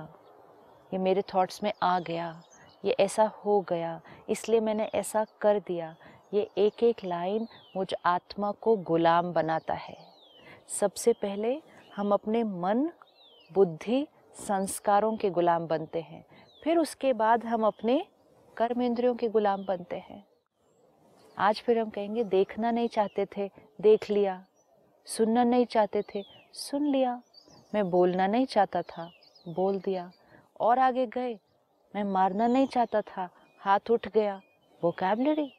ये 0.93 0.97
मेरे 0.99 1.21
थॉट्स 1.33 1.61
में 1.63 1.71
आ 1.83 1.99
गया, 1.99 2.41
ये 2.85 2.95
ऐसा 2.99 3.23
हो 3.45 3.59
गया, 3.61 3.99
इसलिए 4.29 4.59
मैंने 4.59 4.85
ऐसा 4.85 5.25
कर 5.41 5.59
दिया। 5.59 5.95
ये 6.33 6.49
एक 6.57 6.83
एक 6.83 7.03
लाइन 7.05 7.47
मुझ 7.77 7.87
आत्मा 8.05 8.51
को 8.51 8.75
गुलाम 8.77 9.31
बनाता 9.33 9.73
है। 9.73 9.95
सबसे 10.79 11.13
पहले 11.13 11.61
हम 11.95 12.11
अपने 12.13 12.43
मन, 12.43 12.89
बुद्धि, 13.51 14.07
संस्कारों 14.37 15.15
के 15.17 15.29
गुलाम 15.29 15.67
बनते 15.67 16.01
हैं। 16.01 16.23
फिर 16.63 16.77
उसके 16.77 17.13
बाद 17.13 17.45
हम 17.45 17.65
अपने 17.65 18.05
कर्म 18.57 18.81
इंद्रियों 18.81 19.15
के 19.15 19.29
गुलाम 19.29 19.65
बनते 19.65 19.95
हैं। 19.99 20.23
आज 21.37 21.61
फिर 21.61 21.77
हम 21.79 21.89
कहेंगे, 21.89 22.23
देखना 22.23 22.71
नहीं 22.71 22.87
चाहते 22.87 23.25
थे 23.37 23.49
देख 23.81 24.09
लिया। 24.09 24.45
सुनना 25.05 25.43
नहीं 25.43 25.65
चाहते 25.65 26.01
थे 26.01 26.23
सुन 26.53 26.85
लिया। 26.85 27.21
मैं 27.73 27.89
बोलना 27.89 28.27
नहीं 28.27 28.45
चाहता 28.45 28.81
था 28.81 29.11
बोल 29.47 29.79
दिया। 29.79 30.11
और 30.59 30.79
आगे 30.79 31.07
गए। 31.07 31.39
मैं 31.95 32.03
मारना 32.03 32.47
नहीं 32.47 32.67
चाहता 32.67 33.01
था 33.01 33.29
हाथ 33.59 33.91
उठ 33.91 34.07
गया। 34.07 34.41
वो 34.83 34.91
कैबलरी 34.91 35.53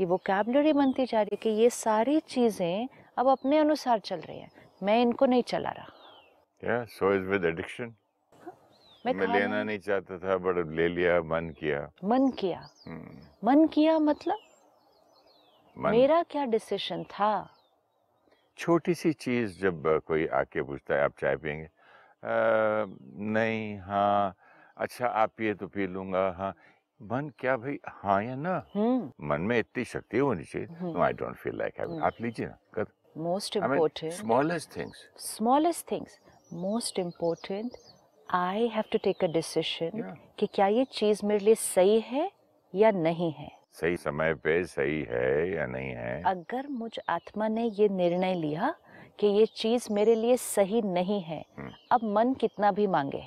ये 0.00 0.06
वो 0.06 0.16
कैबलरी 0.16 0.72
बनती 0.72 1.06
जा 1.06 1.22
रही 1.22 1.28
है 1.32 1.38
कि 1.42 1.50
ये 1.50 1.70
सारी 1.70 2.20
चीज़ें 2.20 2.88
अब 3.18 3.28
अपने 3.28 3.58
अनुसार 3.58 3.98
चल 3.98 4.16
रही 4.16 4.38
हैं। 4.38 4.50
मैं 4.82 5.02
इनको 5.02 5.26
नहीं 5.26 5.42
चला 5.42 5.70
रहा। 5.70 5.86
Yeah, 6.64 6.90
so 6.90 7.16
is 7.16 7.32
with 7.32 7.44
addiction. 7.50 7.92
मैं 9.06 9.12
मैं 9.12 9.26
लेना 9.26 9.64
नहीं 9.64 9.78
चाहता 9.78 10.18
था 10.18 10.36
बट 10.36 10.66
ले 10.66 10.88
लिया 10.88 11.20
मन 11.20 11.54
किया। 11.60 11.90
मन 12.04 12.30
किया। 12.30 12.68
हम्म, 12.86 13.18
मन 13.44 13.66
किया 13.66 13.98
मतलब? 13.98 14.38
मन। 15.78 15.90
मेरा 15.90 16.22
क्या 16.22 16.44
डिसीज़न 16.44 17.04
था? 17.04 17.50
छोटी 18.58 18.94
सी 18.94 19.12
चीज़ 19.12 19.60
जब 19.60 20.02
कोई 20.06 20.26
आके 20.26 20.62
पूछता 20.62 20.94
है 20.94 21.04
आप 21.04 21.14
चाय 21.20 21.36
पियेंगे? 21.36 21.64
"अ, 21.64 21.70
नहीं 23.18 23.78
हाँ। 23.78 24.34
अच्छा 24.76 25.06
आप 25.06 25.30
पिए 25.36 25.54
तो 25.54 25.66
पी 25.66 25.86
लूँगा 25.86 26.30
हाँ। 26.30 26.54
मन 27.02 27.32
क्या 27.38 27.56
भाई 27.56 27.80
हाँ 27.88 28.22
या 28.22 28.34
ना? 28.34 28.66
हम्म। 28.74 29.28
मन 29.28 29.40
में 29.40 29.58
इतनी 29.58 29.84
शक्ति 29.84 30.18
होनी 30.18 30.44
चाहिए। 30.44 31.00
I 31.02 31.12
don't 31.12 31.36
feel 31.36 31.56
like. 31.56 31.80
आप 31.80 32.12
लीजिए 32.20 32.46
ना 32.46 32.58
कर। 32.74 32.84
Most 33.16 33.56
important 33.56 34.12
smallest 34.12 34.76
things 34.76 35.10
smallest 35.36 35.90
things 35.90 36.20
most 36.52 36.98
important 36.98 37.70
I 38.30 38.68
to 38.68 38.92
take 38.92 39.20
a 39.24 39.28
decision 39.28 39.94
Yeah. 39.94 40.16
कि 40.38 40.46
क्या 40.46 40.66
ये 40.66 40.84
चीज़ 40.84 41.26
मेरे 41.26 41.44
लिए 41.44 41.54
सही 41.54 42.00
है 42.00 42.32
या 42.74 42.90
नहीं 42.90 43.32
है? 43.32 43.57
सही 43.80 43.96
समय 43.96 44.34
पे 44.34 44.64
सही 44.64 45.02
है 45.02 45.50
या 45.50 45.66
नहीं 45.66 45.90
है? 45.90 46.22
अगर 46.22 46.66
मुझ 46.68 46.98
आत्मा 47.08 47.48
ने 47.48 47.64
ये 47.64 47.88
निर्णय 47.88 48.34
लिया 48.34 48.74
कि 49.18 49.26
ये 49.26 49.46
चीज़ 49.46 49.92
मेरे 49.92 50.14
लिए 50.14 50.36
सही 50.36 50.82
नहीं 50.82 51.20
है 51.22 51.44
हम्म। 51.58 51.70
अब 51.92 52.00
मन 52.04 52.34
कितना 52.34 52.70
भी 52.72 52.86
मांगे। 52.86 53.22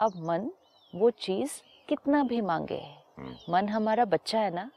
अब 0.00 0.12
मन 0.16 0.50
वो 0.94 1.10
चीज़ 1.10 1.50
कितना 1.88 2.22
भी 2.24 2.40
मांगे। 2.40 2.80
हम्म। 3.18 3.52
मन 3.52 3.68
हमारा 3.68 4.04
बच्चा 4.04 4.40
है 4.40 4.54
ना? 4.54 4.70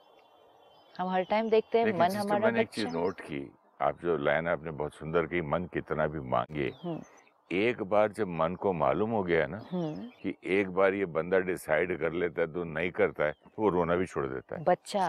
हम 1.00 1.10
हर 1.10 1.24
टाइम 1.24 1.50
देखते 1.50 1.80
हैं 1.80 1.94
मन 2.00 2.16
हमारा 2.16 2.40
मैंने 2.40 2.62
एक 2.62 2.70
चीज़ 2.70 2.88
नोट 2.88 3.22
की 3.22 3.52
आप 3.82 4.02
जो 4.02 4.18
लाइन 4.18 4.48
आपने 4.48 4.72
बहुत 4.72 4.94
सुंदर 4.94 5.26
की 5.26 5.42
मन 5.42 5.66
कितना 5.74 6.08
भी 6.08 6.20
मांगे। 6.20 6.72
हम्म, 6.84 7.02
एक 7.52 7.82
बार 7.84 8.12
जब 8.12 8.28
मन 8.30 8.56
को 8.56 8.72
मालूम 8.74 9.12
हो 9.12 9.22
गया 9.24 9.46
ना 9.48 9.62
हम्म, 9.72 10.10
कि 10.24 10.34
एक 10.58 10.70
बार 10.70 10.94
ये 10.94 11.06
बंदा 11.06 11.40
डिसाइड 11.40 11.98
कर 12.00 12.14
लेता 12.14 12.42
है 12.42 12.48
तो 12.54 12.64
नहीं 12.64 12.92
करता 12.92 13.26
है 13.26 13.34
वो 13.60 13.70
रोना 13.70 13.96
भी 13.96 14.06
छोड़ 14.06 14.26
देता 14.26 14.56
है। 14.56 14.64
बच्चा 14.64 15.06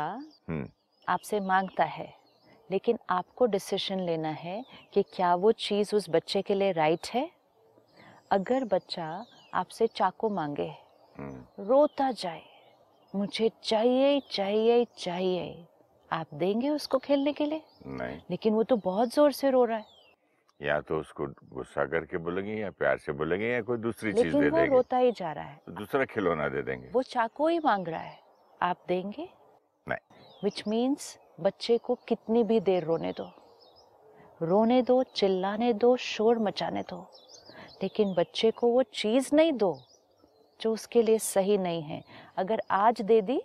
हम्म। 0.49 0.69
आपसे 1.09 1.41
माँगता 1.41 1.85
है 1.85 2.13
लेकिन 2.71 2.99
आपको 3.11 3.47
डिसीज़न 3.47 4.01
लेना 4.01 4.29
है 4.29 4.65
कि 4.95 5.03
क्या 5.15 5.35
वो 5.35 5.53
चीज़ 5.53 5.95
उस 5.97 6.09
बच्चे 6.11 6.43
के 6.43 6.55
लिए 6.55 6.73
राइट 6.73 7.07
है? 7.15 7.31
अगर 8.33 8.65
बच्चा 8.65 9.27
आपसे 9.55 9.87
चाकू 9.87 10.29
मांगे 10.29 10.71
हम्म, 11.19 11.65
रोता 11.65 12.11
जाए 12.13 12.43
मुझे 13.15 13.51
चाहिए 13.65 14.21
चाहिए 14.31 14.85
चाहिए 14.99 15.67
आप 16.11 16.27
देंगे 16.35 16.69
उसको 16.71 16.99
खेलने 16.99 17.33
के 17.33 17.45
लिए? 17.47 17.63
नहीं। 17.87 18.21
लेकिन 18.31 18.55
वो 18.55 18.63
तो 18.63 18.77
बहुत 18.77 19.15
ज़ोर 19.15 19.33
से 19.33 19.51
रो 19.51 19.65
रहा 19.65 19.79
है। 19.79 19.99
या 20.63 20.81
तो 20.81 20.99
उसको 20.99 21.27
गुस्सा 21.27 21.85
करके 21.85 22.19
बोलेंगे 22.19 22.55
या 22.55 22.71
प्यार 22.71 22.99
से 22.99 23.13
बोलेंगे 23.13 23.47
या 23.47 23.63
कोई 23.63 23.79
दूसरी 23.79 24.13
चीज़ 24.13 24.25
लेकिन 24.25 24.41
दे 24.41 24.51
वो 24.51 24.57
देंगे। 24.57 24.77
रोता 24.77 24.97
ही 24.97 25.13
जा 25.13 25.33
रहा 25.33 25.45
है। 25.45 25.61
तो 25.67 25.73
दूसरा 25.73 26.05
खिलौना 26.05 26.49
दे 26.49 26.63
देंगे। 26.63 26.89
वो 26.89 27.03
चाकू 27.03 27.49
ही 27.49 27.59
मांग 27.59 27.89
रहा 27.89 28.01
है। 28.01 28.21
आप 28.63 28.85
देंगे? 28.89 29.29
नहीं। 29.89 30.17
विच 30.45 30.65
मीन्स 30.69 31.19
बच्चे 31.41 31.79
को 31.79 31.95
कितनी 31.95 32.45
भी 32.45 32.61
देर 32.61 32.85
रोने 32.85 33.13
दो। 33.13 33.31
रोने 34.43 34.83
दो 34.83 35.03
चिल्लाने 35.03 35.73
दो 35.73 35.97
शोर 35.97 36.39
मचाने 36.39 36.83
दो। 36.83 37.11
लेकिन 37.83 38.15
बच्चे 38.15 38.51
को 38.51 38.69
वो 38.69 38.83
चीज़ 38.83 39.37
नहीं 39.37 39.53
दो 39.53 39.79
जो 40.61 40.73
उसके 40.73 41.03
लिए 41.03 41.19
सही 41.19 41.59
नहीं 41.59 41.83
है। 41.83 42.05
अगर 42.37 42.63
आज 42.71 43.03
दे 43.03 43.21
दी 43.21 43.43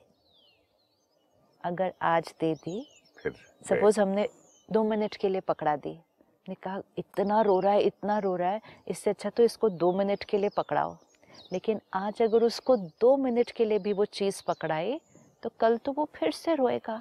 अगर 1.63 1.93
आज 2.01 2.35
दे 2.39 2.55
दी 2.55 2.87
फिर 3.23 3.33
सपोज़ 3.69 4.01
हमने 4.01 4.29
दो 4.71 4.83
मिनट 4.83 5.15
के 5.15 5.29
लिए 5.29 5.41
पकड़ा 5.41 5.75
दी। 5.75 6.04
ने 6.49 6.55
कहा 6.55 6.81
इतना 6.97 7.41
रो 7.41 7.59
रहा 7.59 7.73
है 7.73 7.81
इतना 7.81 8.17
रो 8.19 8.35
रहा 8.35 8.49
है 8.49 8.61
इससे 8.87 9.09
अच्छा 9.09 9.29
तो 9.29 9.43
इसको 9.43 9.69
दो 9.69 9.91
मिनट 9.93 10.23
के 10.23 10.37
लिए 10.37 10.49
पकड़ाओ। 10.57 10.95
लेकिन 11.53 11.79
आज 11.93 12.21
अगर 12.21 12.43
उसको 12.43 12.75
दो 12.77 13.15
मिनट 13.17 13.51
के 13.51 13.65
लिए 13.65 13.79
भी 13.79 13.93
वो 13.93 14.05
चीज़ 14.05 14.41
पकड़ाए 14.47 14.99
तो 15.43 15.49
कल 15.59 15.77
तो 15.77 15.91
वो 15.91 16.07
फिर 16.15 16.31
से 16.31 16.55
रोएगा। 16.55 16.93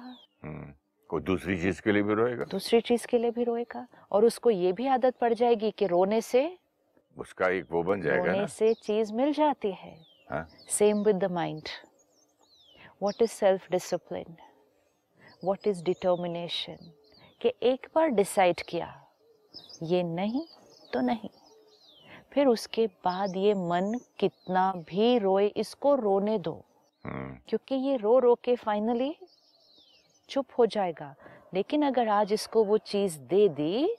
हम्म, 0.43 0.73
कोई 1.09 1.21
दूसरी 1.21 1.57
चीज़ 1.61 1.81
के 1.81 1.91
लिए 1.91 2.03
भी 2.03 2.13
रोएगा? 2.13 2.45
दूसरी 2.51 2.81
चीज़ 2.81 3.07
के 3.07 3.17
लिए 3.17 3.31
भी 3.31 3.43
रोएगा। 3.43 3.87
और 4.11 4.25
उसको 4.25 4.49
ये 4.49 4.71
भी 4.71 4.87
आदत 4.87 5.15
पड़ 5.21 5.33
जाएगी 5.33 5.71
कि 5.71 5.87
रोने 5.87 6.21
से 6.21 6.57
उसका 7.17 7.49
एक 7.49 7.67
वो 7.71 7.83
बन 7.83 8.01
जाएगा 8.01 8.23
रोने 8.23 8.39
ना? 8.39 8.45
से 8.47 8.73
चीज़ 8.73 9.13
मिल 9.13 9.33
जाती 9.33 9.71
है। 9.71 9.95
हाँ? 10.29 10.47
Same 10.69 11.03
with 11.03 11.23
the 11.23 11.31
mind 11.31 11.69
what 13.01 13.21
is 13.21 13.31
self 13.31 13.71
discipline 13.71 14.35
what 15.43 15.67
is 15.67 15.83
determination 15.83 16.91
कि 17.41 17.53
एक 17.63 17.87
बार 17.95 18.07
डिसाइड 18.09 18.61
किया 18.61 18.93
ये 19.83 20.03
नहीं 20.03 20.45
तो 20.93 21.01
नहीं। 21.01 21.29
फिर 22.33 22.47
उसके 22.47 22.87
बाद 22.87 23.35
ये 23.37 23.53
मन 23.53 23.99
कितना 24.19 24.71
भी 24.89 25.17
रोए 25.17 25.47
इसको 25.47 25.95
रोने 25.95 26.37
दो। 26.39 26.63
हम्म, 27.05 27.37
क्योंकि 27.49 27.75
ये 27.75 27.97
रो 27.97 28.19
रो 28.19 28.35
के 28.35 28.55
फाइनली 28.55 29.15
चुप 30.29 30.45
हो 30.59 30.65
जाएगा। 30.65 31.15
लेकिन 31.53 31.85
अगर 31.85 32.07
आज 32.07 32.33
इसको 32.33 32.63
वो 32.63 32.77
चीज़ 32.77 33.19
दे 33.19 33.49
दी 33.49 33.95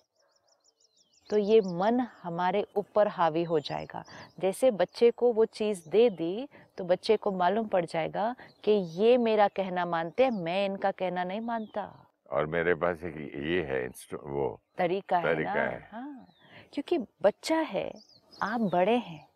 तो 1.30 1.36
ये 1.36 1.60
मन 1.60 2.00
हमारे 2.22 2.66
ऊपर 2.76 3.08
हावी 3.08 3.42
हो 3.44 3.60
जाएगा। 3.60 4.04
जैसे 4.40 4.70
बच्चे 4.70 5.10
को 5.10 5.32
वो 5.32 5.44
चीज़ 5.44 5.88
दे 5.88 6.10
दी 6.10 6.48
तो 6.78 6.84
बच्चे 6.84 7.16
को 7.16 7.30
मालूम 7.32 7.66
पड़ 7.66 7.84
जाएगा 7.84 8.34
कि 8.64 8.70
ये 8.70 9.16
मेरा 9.18 9.48
कहना 9.48 9.86
मानते 9.86 10.24
हैं 10.24 10.30
मैं 10.30 10.66
इनका 10.66 10.90
कहना 10.90 11.24
नहीं 11.24 11.40
मानता। 11.40 12.05
और 12.30 12.46
मेरे 12.46 12.74
पास 12.74 13.02
एक 13.04 13.16
ये 13.46 13.62
है 13.64 13.86
वो 14.14 14.48
तरीका 14.78 15.16
है 15.16 15.24
तरीका 15.24 15.54
ना 15.54 15.60
है। 15.62 15.88
हाँ 15.92 16.26
क्योंकि 16.72 16.98
बच्चा 17.22 17.58
है 17.58 17.90
आप 18.32 18.60
बड़े 18.72 18.96
हैं 18.96 19.26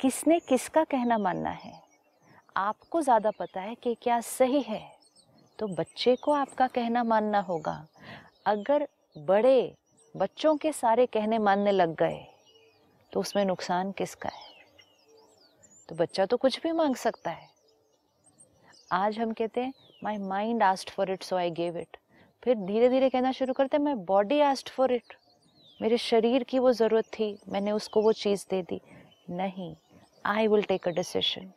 किसने 0.00 0.38
किसका 0.40 0.84
कहना 0.84 1.18
मानना 1.18 1.50
है? 1.50 1.72
आपको 2.56 3.00
ज़्यादा 3.02 3.30
पता 3.30 3.60
है 3.60 3.74
कि 3.74 3.94
क्या 4.02 4.20
सही 4.22 4.60
है 4.62 4.82
तो 5.58 5.66
बच्चे 5.68 6.16
को 6.16 6.32
आपका 6.32 6.66
कहना 6.68 7.04
मानना 7.04 7.40
होगा। 7.40 7.74
अगर 8.46 8.86
बड़े 9.16 9.74
बच्चों 10.14 10.56
के 10.56 10.72
सारे 10.72 11.06
कहने 11.06 11.38
मानने 11.38 11.72
लग 11.72 11.94
गए 11.96 12.24
तो 13.12 13.20
उसमें 13.20 13.44
नुकसान 13.44 13.92
किसका 13.92 14.28
है? 14.28 14.50
तो 15.88 15.94
बच्चा 15.94 16.26
तो 16.26 16.36
कुछ 16.36 16.60
भी 16.62 16.72
मांग 16.72 16.94
सकता 16.96 17.30
है। 17.30 17.50
आज 18.92 19.18
हम 19.18 19.32
कहते 19.32 19.60
हैं 19.60 19.72
my 20.04 20.18
mind 20.18 20.62
asked 20.62 20.90
for 20.90 21.10
it 21.10 21.22
so 21.22 21.36
I 21.36 21.50
gave 21.52 21.78
it 21.78 21.96
फिर 22.42 22.54
धीरे 22.56 22.88
धीरे 22.88 23.08
कहना 23.10 23.32
शुरू 23.32 23.52
करते 23.52 23.78
मैं 23.78 24.04
बॉडी 24.04 24.40
आस्ट 24.40 24.70
फॉर 24.70 24.92
इट 24.92 25.14
मेरे 25.80 25.98
शरीर 25.98 26.42
की 26.42 26.58
वो 26.58 26.72
ज़रूरत 26.72 27.04
थी 27.04 27.36
मैंने 27.48 27.72
उसको 27.72 28.02
वो 28.02 28.12
चीज़ 28.12 28.44
दे 28.50 28.62
दी। 28.62 28.80
नहीं 29.30 29.74
I 30.26 30.46
will 30.48 30.62
take 30.62 30.88
a 30.88 30.90
decision 30.90 31.50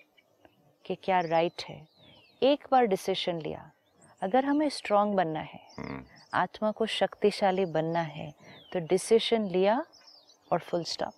कि 0.86 0.96
क्या 0.96 1.20
राइट 1.20 1.54
right 1.54 1.70
है। 1.70 1.88
एक 2.42 2.68
बार 2.72 2.86
डिसीशन 2.86 3.40
लिया। 3.42 3.72
अगर 4.22 4.46
हमें 4.46 4.68
स्ट्रांग 4.70 5.14
बनना 5.16 5.40
है 5.40 5.60
हम्म, 5.78 6.04
आत्मा 6.34 6.72
को 6.72 6.86
शक्तिशाली 6.86 7.66
बनना 7.66 8.02
है 8.02 8.34
तो 8.74 8.80
डिसीशन 8.88 9.48
लिया 9.48 9.84
और 10.52 10.60
फुल 10.60 10.84
स्टॉप 10.84 11.14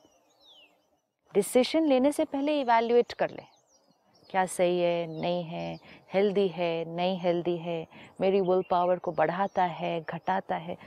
डिसीशन 1.33 1.86
लेने 1.86 2.12
से 2.12 2.25
पहले 2.25 2.59
इवैल्यूएट 2.62 3.13
कर 3.13 3.29
ले। 3.29 3.43
क्या 4.29 4.46
सही 4.46 4.79
है, 4.79 5.22
नहीं 5.22 5.43
है 5.43 5.79
हेल्दी 6.13 6.48
है, 6.48 6.86
नहीं 6.86 7.19
हेल्दी 7.19 7.57
है, 7.57 7.88
मेरी 8.22 8.41
विल 8.41 8.63
पावर 8.69 9.00
को 9.00 9.12
बढ़ाता 9.12 9.63
है, 9.63 10.01
घटाता 10.01 10.55
है, 10.55 10.77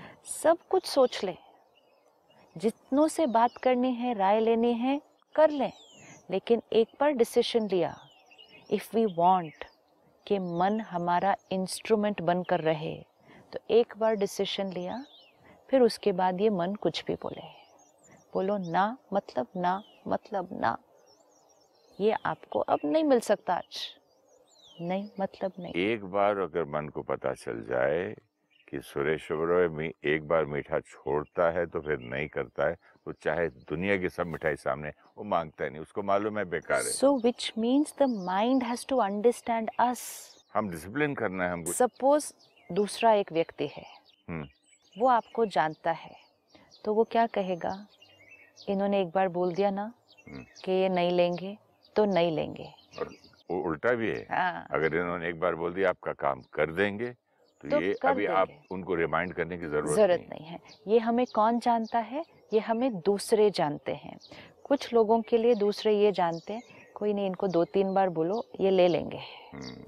सब 0.42 0.59
कुछ 0.70 0.87
सोच 0.87 1.25
लें। 1.25 1.37
जितनों 2.56 3.09
से 3.09 3.26
बात 3.26 3.56
करनी 3.56 3.92
है, 3.92 4.14
राय 4.14 4.40
लेनी 4.40 4.73
है, 4.73 5.00
कर 5.35 5.50
लें। 5.50 5.73
लेकिन 6.30 6.62
एक 6.73 6.88
बार 7.00 7.11
डिसीशन 7.11 7.68
लिया। 7.68 7.97
इफ़ 8.70 8.97
वी 8.97 9.06
वांट 9.06 9.64
कि 10.26 10.38
मन 10.38 10.80
हमारा 10.80 11.37
इंस्ट्रूमेंट 11.50 12.23
बनकर 12.23 12.61
रहे 12.61 13.04
तो 13.52 13.59
एक 13.70 13.94
बार 13.99 14.14
डिसीशन 14.14 14.73
लिया, 14.73 15.04
फिर 15.70 15.80
उसके 15.80 16.12
बाद 16.12 16.40
ये 16.40 16.50
मन 16.50 16.75
कुछ 16.75 17.04
भी 17.04 17.14
बोले। 17.14 17.42
बोलो 18.35 18.56
ना 18.59 18.97
मतलब 19.12 19.47
ना 19.56 19.82
मतलब 20.09 20.49
ना। 20.52 20.78
ये 21.99 22.14
आपको 22.26 22.59
अब 22.59 22.78
नहीं 22.85 23.04
मिल 23.04 23.20
सकता 23.20 23.54
आज। 23.54 23.78
नहीं 24.80 25.09
मतलब 25.20 25.52
नहीं। 25.59 25.73
एक 25.85 26.04
बार 26.04 26.38
अगर 26.38 26.64
मन 26.64 26.88
को 26.88 27.02
पता 27.02 27.32
चल 27.35 27.62
जाए 27.68 28.14
कि 28.68 28.80
सुरेश 28.82 29.30
ओबरॉय 29.32 29.90
एक 30.14 30.26
बार 30.28 30.44
मीठा 30.44 30.78
छोड़ता 30.80 31.50
है 31.50 31.64
तो 31.66 31.80
फिर 31.80 31.99
नहीं 32.00 32.28
करता 32.28 32.68
है 32.68 32.75
तो 33.04 33.12
चाहे 33.12 33.47
दुनिया 33.49 33.97
की 33.97 34.09
सब 34.09 34.26
मिठाई 34.26 34.56
सामने 34.56 34.92
वो 35.18 35.25
माँगता 35.25 35.64
है 35.64 35.70
नहीं 35.70 35.82
उसको 35.82 36.02
मालूम 36.02 36.38
है 36.38 36.44
बेकार 36.44 36.78
है। 36.78 36.90
So 36.92 37.16
which 37.18 37.52
means 37.59 37.94
the 37.99 38.09
mind 38.26 38.62
has 38.62 38.87
to 38.88 38.97
understand 38.99 39.70
us 39.80 40.02
हम 40.54 40.70
डिसिप्लिन 40.70 41.14
करना 41.14 41.44
है 41.44 41.52
हमको। 41.52 41.73
सपोज़ 41.73 42.32
दूसरा 42.70 43.12
एक 43.12 43.32
व्यक्ति 43.32 43.66
है। 43.66 43.85
हम्म। 44.28 44.49
वो 44.97 45.09
आपको 45.09 45.47
जानता 45.47 45.90
है 45.92 46.14
तो 46.85 46.94
वो 46.94 47.04
क्या 47.04 47.26
कहेगा? 47.26 47.75
इन्होंने 48.68 49.00
एक 49.02 49.11
बार 49.14 49.28
बोल 49.28 49.54
दिया 49.54 49.70
ना 49.70 49.92
हम्म। 50.28 50.44
कि 50.64 50.73
ये 50.73 50.88
नहीं 50.88 51.11
लेंगे 51.11 51.56
तो 51.97 52.04
नहीं 52.04 52.32
लेंगे। 52.32 52.73
और 53.00 53.11
उल्टा 53.50 53.92
भी 53.92 54.09
है। 54.09 54.26
हाँ। 54.30 54.66
अगर 54.70 54.94
इन्होंने 54.94 55.28
एक 55.28 55.40
बार 55.40 55.54
बोल 55.54 55.75
दिया 55.75 55.88
आपका 55.88 56.12
काम 56.12 56.42
कर 56.52 56.70
देंगे 56.70 57.06
तो, 57.06 57.70
तो 57.70 57.80
ये 57.80 57.94
अभी 58.04 58.26
आप 58.26 58.49
उनको 58.70 58.94
रिमाइंड 58.94 59.35
करने 59.35 59.59
की 59.59 59.66
ज़रूरत 59.66 59.97
ज़रूरत 59.97 60.20
नहीं 60.20 60.40
नहीं 60.40 60.47
है। 60.47 60.59
ये 60.88 60.99
हमें 60.99 61.26
कौन 61.35 61.59
जानता 61.59 61.99
है? 61.99 62.25
ये 62.52 62.61
हमें 62.61 63.00
दूसरे 63.00 63.50
जानते 63.50 63.92
हैं। 63.92 64.18
कुछ 64.64 64.92
लोगों 64.94 65.23
के 65.23 65.38
लिए 65.38 65.54
दूसरे 65.54 65.99
ये 65.99 66.12
जानते 66.12 66.52
हैं 66.52 66.62
कोई 66.94 67.12
नहीं 67.12 67.26
इनको 67.26 67.49
दो 67.49 67.64
तीन 67.64 67.94
बार 67.94 68.09
बोलो 68.09 68.47
ये 68.61 68.70
ले 68.70 68.88
लेंगे। 68.88 69.20
हम्म, 69.52 69.85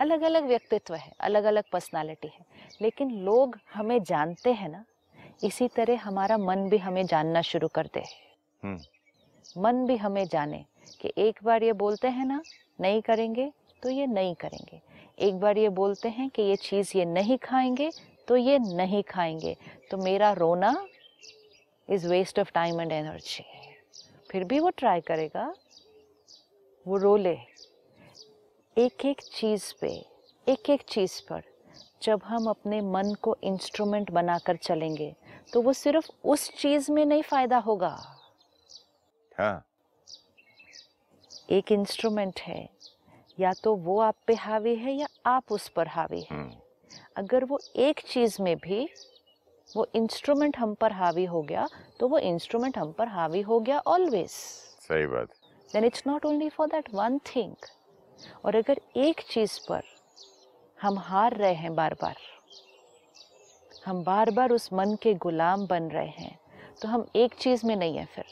अलग 0.00 0.22
अलग 0.22 0.44
व्यक्तित्व 0.44 0.94
है 0.94 1.12
अलग 1.20 1.44
अलग 1.44 1.64
पर्सनालिटी 1.72 2.28
है। 2.28 2.46
लेकिन 2.82 3.10
लोग 3.10 3.58
हमें 3.74 4.02
जानते 4.02 4.52
हैं 4.52 4.68
ना 4.68 4.84
इसी 5.44 5.68
तरह 5.68 6.00
हमारा 6.00 6.38
मन 6.38 6.68
भी 6.68 6.78
हमें 6.78 7.06
जानना 7.06 7.42
शुरू 7.42 7.68
कर 7.68 7.86
दे। 7.94 8.02
हम्म। 8.62 8.78
मन 9.62 9.86
भी 9.86 9.96
हमें 9.96 10.26
जाने 10.26 10.64
कि 11.00 11.12
एक 11.18 11.38
बार 11.44 11.62
ये 11.62 11.72
बोलते 11.74 12.08
हैं 12.08 12.26
ना, 12.26 12.40
नहीं 12.78 13.00
करेंगे 13.02 13.52
तो 13.82 13.90
ये 13.90 14.06
नहीं 14.06 14.34
करेंगे। 14.34 14.80
एक 15.18 15.38
बार 15.40 15.58
ये 15.58 15.68
बोलते 15.68 16.08
हैं 16.08 16.28
कि 16.30 16.42
ये 16.42 16.56
चीज़ 16.56 16.96
ये 16.96 17.04
नहीं 17.04 17.38
खाएँगे 17.38 17.90
तो 18.28 18.36
ये 18.36 18.58
नहीं 18.58 19.02
खाएँगे। 19.02 19.56
तो 19.90 19.96
मेरा 19.96 20.32
रोना 20.32 20.76
is 21.88 22.06
waste 22.08 22.38
of 22.38 22.52
time 22.52 22.80
and 22.80 22.92
energy 22.92 23.44
फिर 24.30 24.44
भी 24.44 24.58
वो 24.58 24.70
ट्राई 24.70 25.00
करेगा, 25.00 25.52
वो 26.86 26.96
रो 26.96 27.16
ले। 27.16 27.36
एक 28.76 29.04
एक 29.04 29.20
चीज़ 29.32 29.72
पे 29.80 29.88
एक 30.46 30.70
एक 30.70 30.82
चीज़ 30.82 31.20
पर 31.28 31.42
जब 32.02 32.20
हम 32.24 32.46
अपने 32.46 32.80
मन 32.80 33.14
को 33.22 33.36
इंस्ट्रूमेंट 33.44 34.10
बनाकर 34.10 34.56
चलेंगे 34.56 35.14
तो 35.52 35.62
वो 35.62 35.72
सिर्फ़ 35.72 36.10
उस 36.24 36.50
चीज़ 36.56 36.90
में 36.92 37.04
नहीं 37.06 37.22
फ़ायदा 37.22 37.58
होगा। 37.58 37.96
हाँ। 39.38 39.64
एक 41.48 41.72
इंस्ट्रूमेंट 41.72 42.40
है 42.40 42.68
या 43.38 43.52
तो 43.64 43.74
वो 43.76 43.98
आप 44.00 44.14
पे 44.26 44.34
हावी 44.34 44.74
है 44.76 44.92
या 44.92 45.06
आप 45.26 45.52
उस 45.52 45.68
पर 45.68 45.88
हावी 45.88 46.20
है। 46.20 46.26
हम्म, 46.30 46.52
अगर 47.16 47.44
वो 47.44 47.58
एक 47.76 48.00
चीज़ 48.08 48.40
में 48.42 48.56
भी 48.56 48.88
वो 49.68 49.86
इंस्ट्रूमेंट 49.94 50.56
हम 50.56 50.74
पर 50.74 50.92
हावी 50.92 51.24
हो 51.24 51.42
गया 51.42 51.66
तो 52.00 52.08
वो 52.08 52.18
इंस्ट्रूमेंट 52.18 52.78
हम 52.78 52.92
पर 52.92 53.08
हावी 53.08 53.40
हो 53.40 53.58
गया 53.60 53.78
ऑलवेज 53.86 54.30
सही 54.30 55.06
बात। 55.06 55.28
Then 55.70 55.84
it's 55.84 56.02
not 56.06 56.26
only 56.26 56.48
for 56.48 56.68
that 56.68 56.94
one 56.94 57.18
thing 57.26 57.54
और 58.44 58.56
अगर 58.56 58.80
एक 58.96 59.20
चीज़ 59.30 59.58
पर 59.68 59.82
हम 60.78 60.98
हार 60.98 61.36
रहे 61.36 61.54
हैं 61.54 61.74
बार 61.74 61.94
बार 62.02 62.16
हम 63.86 64.02
बार 64.04 64.30
बार 64.30 64.52
उस 64.52 64.72
मन 64.72 64.96
के 65.02 65.14
गुलाम 65.14 65.66
बन 65.66 65.88
रहे 65.90 66.08
हैं 66.08 66.38
तो 66.82 66.88
हम 66.88 67.06
एक 67.16 67.34
चीज़ 67.34 67.66
में 67.66 67.74
नहीं 67.76 67.96
है 67.96 68.04
फिर। 68.04 68.24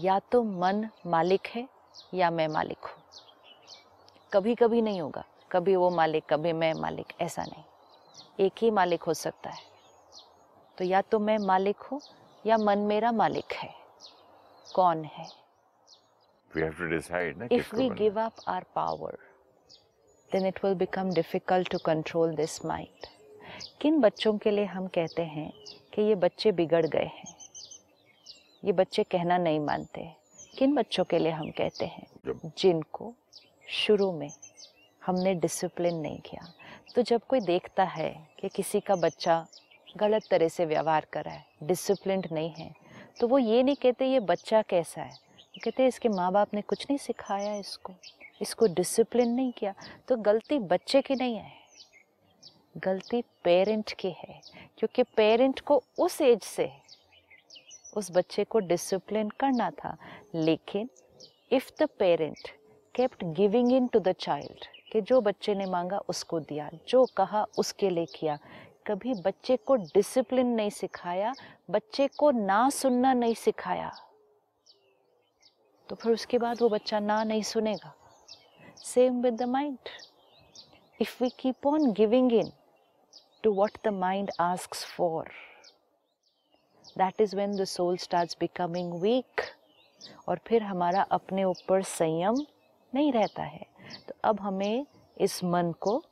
या 0.00 0.18
तो 0.18 0.42
मन 0.42 0.88
मालिक 1.06 1.46
है 1.46 1.68
या 2.14 2.30
मैं 2.30 2.48
मालिक 2.48 2.78
हूँ। 2.78 3.02
कभी 4.32 4.54
कभी 4.54 4.82
नहीं 4.82 5.00
होगा। 5.00 5.24
कभी 5.52 5.76
वो 5.76 5.90
मालिक 5.90 6.24
कभी 6.30 6.52
मैं 6.52 6.74
मालिक 6.74 7.06
ऐसा 7.20 7.44
नहीं। 7.44 7.64
एक 8.40 8.52
ही 8.58 8.70
मालिक 8.70 9.02
हो 9.02 9.14
सकता 9.14 9.50
है। 9.50 9.62
तो 10.78 10.84
या 10.84 11.00
तो 11.00 11.18
मैं 11.18 11.38
मालिक 11.38 11.76
हूँ 11.76 12.00
या 12.46 12.58
मन 12.58 12.78
मेरा 12.78 13.12
मालिक 13.12 13.52
है। 13.52 13.74
कौन 14.74 15.04
है? 15.04 15.24
If 15.24 16.58
we 16.58 16.62
have 16.62 16.72
to 16.72 16.84
decide 16.84 17.38
ना 17.38 17.44
if 17.44 17.50
किसको 17.50 17.76
we 17.76 17.88
बनना 17.88 17.94
give 17.94 18.16
up 18.16 18.32
our 18.48 18.64
power 18.78 19.14
then 20.34 20.52
it 20.52 20.58
will 20.64 20.78
become 20.86 21.14
difficult 21.14 21.70
to 21.70 21.78
control 21.78 22.36
this 22.36 22.64
mind. 22.64 23.06
किन 23.80 24.00
बच्चों 24.00 24.38
के 24.38 24.50
लिए 24.50 24.64
हम 24.64 24.86
कहते 24.86 25.22
हैं 25.22 25.52
कि 25.94 26.02
ये 26.02 26.14
बच्चे 26.14 26.52
बिगड़ 26.52 26.86
गए 26.86 27.04
हैं? 27.04 27.39
ये 28.62 28.72
बच्चे 28.72 29.02
कहना 29.02 29.36
नहीं 29.38 29.60
मानते 29.60 30.02
किन 30.58 30.74
बच्चों 30.74 31.04
के 31.04 31.18
लिए 31.18 31.32
हम 31.32 31.50
कहते 31.50 31.84
हैं 31.86 32.06
जिनको 32.58 33.12
शुरू 33.74 34.10
में 34.12 34.30
हमने 35.02 35.34
डिसिप्लिन 35.34 35.96
नहीं 35.96 36.18
किया। 36.20 36.46
तो 36.94 37.02
जब 37.02 37.20
कोई 37.28 37.40
देखता 37.40 37.84
है 37.84 38.10
कि 38.40 38.48
किसी 38.48 38.80
का 38.80 38.94
बच्चा 38.96 39.44
गलत 39.96 40.26
तरह 40.30 40.48
से 40.48 40.66
व्यवहार 40.66 41.06
कर 41.12 41.24
रहा 41.24 41.34
है 41.34 41.44
डिसिप्लिन 41.62 42.22
नहीं 42.32 42.50
है 42.50 42.70
तो 43.20 43.28
वो 43.28 43.38
ये 43.38 43.62
नहीं 43.62 43.76
कहते 43.76 44.06
ये 44.06 44.20
बच्चा 44.22 44.62
कैसा 44.62 45.02
है। 45.02 45.10
वो 45.10 45.60
कहते 45.64 45.82
हैं 45.82 45.88
इसके 45.88 46.08
माँ 46.08 46.30
बाप 46.32 46.54
ने 46.54 46.62
कुछ 46.62 46.86
नहीं 46.90 46.98
सिखाया 46.98 47.54
इसको 47.54 47.92
इसको 48.42 48.66
डिसिप्लिन 48.74 49.30
नहीं 49.30 49.52
किया। 49.52 49.74
तो 50.08 50.16
गलती 50.18 50.58
बच्चे 50.58 51.00
की 51.02 51.14
नहीं 51.14 51.36
है 51.36 51.58
गलती 52.78 53.22
पेरेंट 53.44 53.92
की 54.00 54.10
है 54.18 54.40
क्योंकि 54.78 55.02
पेरेंट 55.16 55.60
को 55.60 55.82
उस 55.98 56.20
एज 56.20 56.42
से 56.42 56.70
उस 57.96 58.10
बच्चे 58.10 58.44
को 58.44 58.58
डिसिप्लिन 58.58 59.28
करना 59.28 59.70
था। 59.70 59.96
लेकिन 60.34 60.88
if 61.52 61.70
the 61.80 61.88
parent 61.98 62.48
kept 62.94 63.24
giving 63.24 63.72
in 63.72 63.86
to 63.86 63.98
the 63.98 64.12
child 64.12 64.64
कि 64.92 65.00
जो 65.00 65.20
बच्चे 65.20 65.54
ने 65.54 65.66
मांगा 65.66 65.98
उसको 65.98 66.40
दिया, 66.40 66.70
जो 66.88 67.06
कहा 67.16 67.46
उसके 67.58 67.90
लिए 67.90 68.06
किया। 68.06 68.38
कभी 68.86 69.14
बच्चे 69.14 69.56
को 69.56 69.76
डिसिप्लिन 69.76 70.46
नहीं 70.46 70.70
सिखाया, 70.70 71.32
बच्चे 71.70 72.08
को 72.08 72.30
ना 72.30 72.70
सुनना 72.70 73.12
नहीं 73.12 73.34
सिखाया। 73.34 73.92
तो 75.88 75.96
फिर 75.96 76.12
उसके 76.12 76.38
बाद 76.38 76.62
वो 76.62 76.68
बच्चा 76.68 77.00
ना 77.00 77.24
नहीं 77.24 77.42
सुनेगा। 77.42 77.94
Same 78.76 79.22
with 79.22 79.34
the 79.34 79.42
mind 79.42 79.78
if 81.00 81.22
we 81.22 81.30
keep 81.30 81.66
on 81.66 81.92
giving 81.92 82.32
in 82.32 82.52
to 83.42 83.52
what 83.52 83.70
the 83.84 83.88
mind 83.88 84.30
asks 84.40 84.84
for 84.84 85.30
that 86.96 87.20
is 87.20 87.34
when 87.36 87.56
the 87.56 87.64
soul 87.66 87.96
starts 87.96 88.36
becoming 88.40 88.92
weak 89.02 89.40
और 90.28 90.40
फिर 90.46 90.62
हमारा 90.62 91.02
अपने 91.12 91.44
ऊपर 91.44 91.82
संयम 91.82 92.44
नहीं 92.92 93.12
रहता 93.12 93.42
है। 93.42 93.66
तो 94.08 94.14
अब 94.24 94.40
हमें 94.40 94.86
इस 95.16 95.42
मन 95.44 95.72
को 95.80 96.02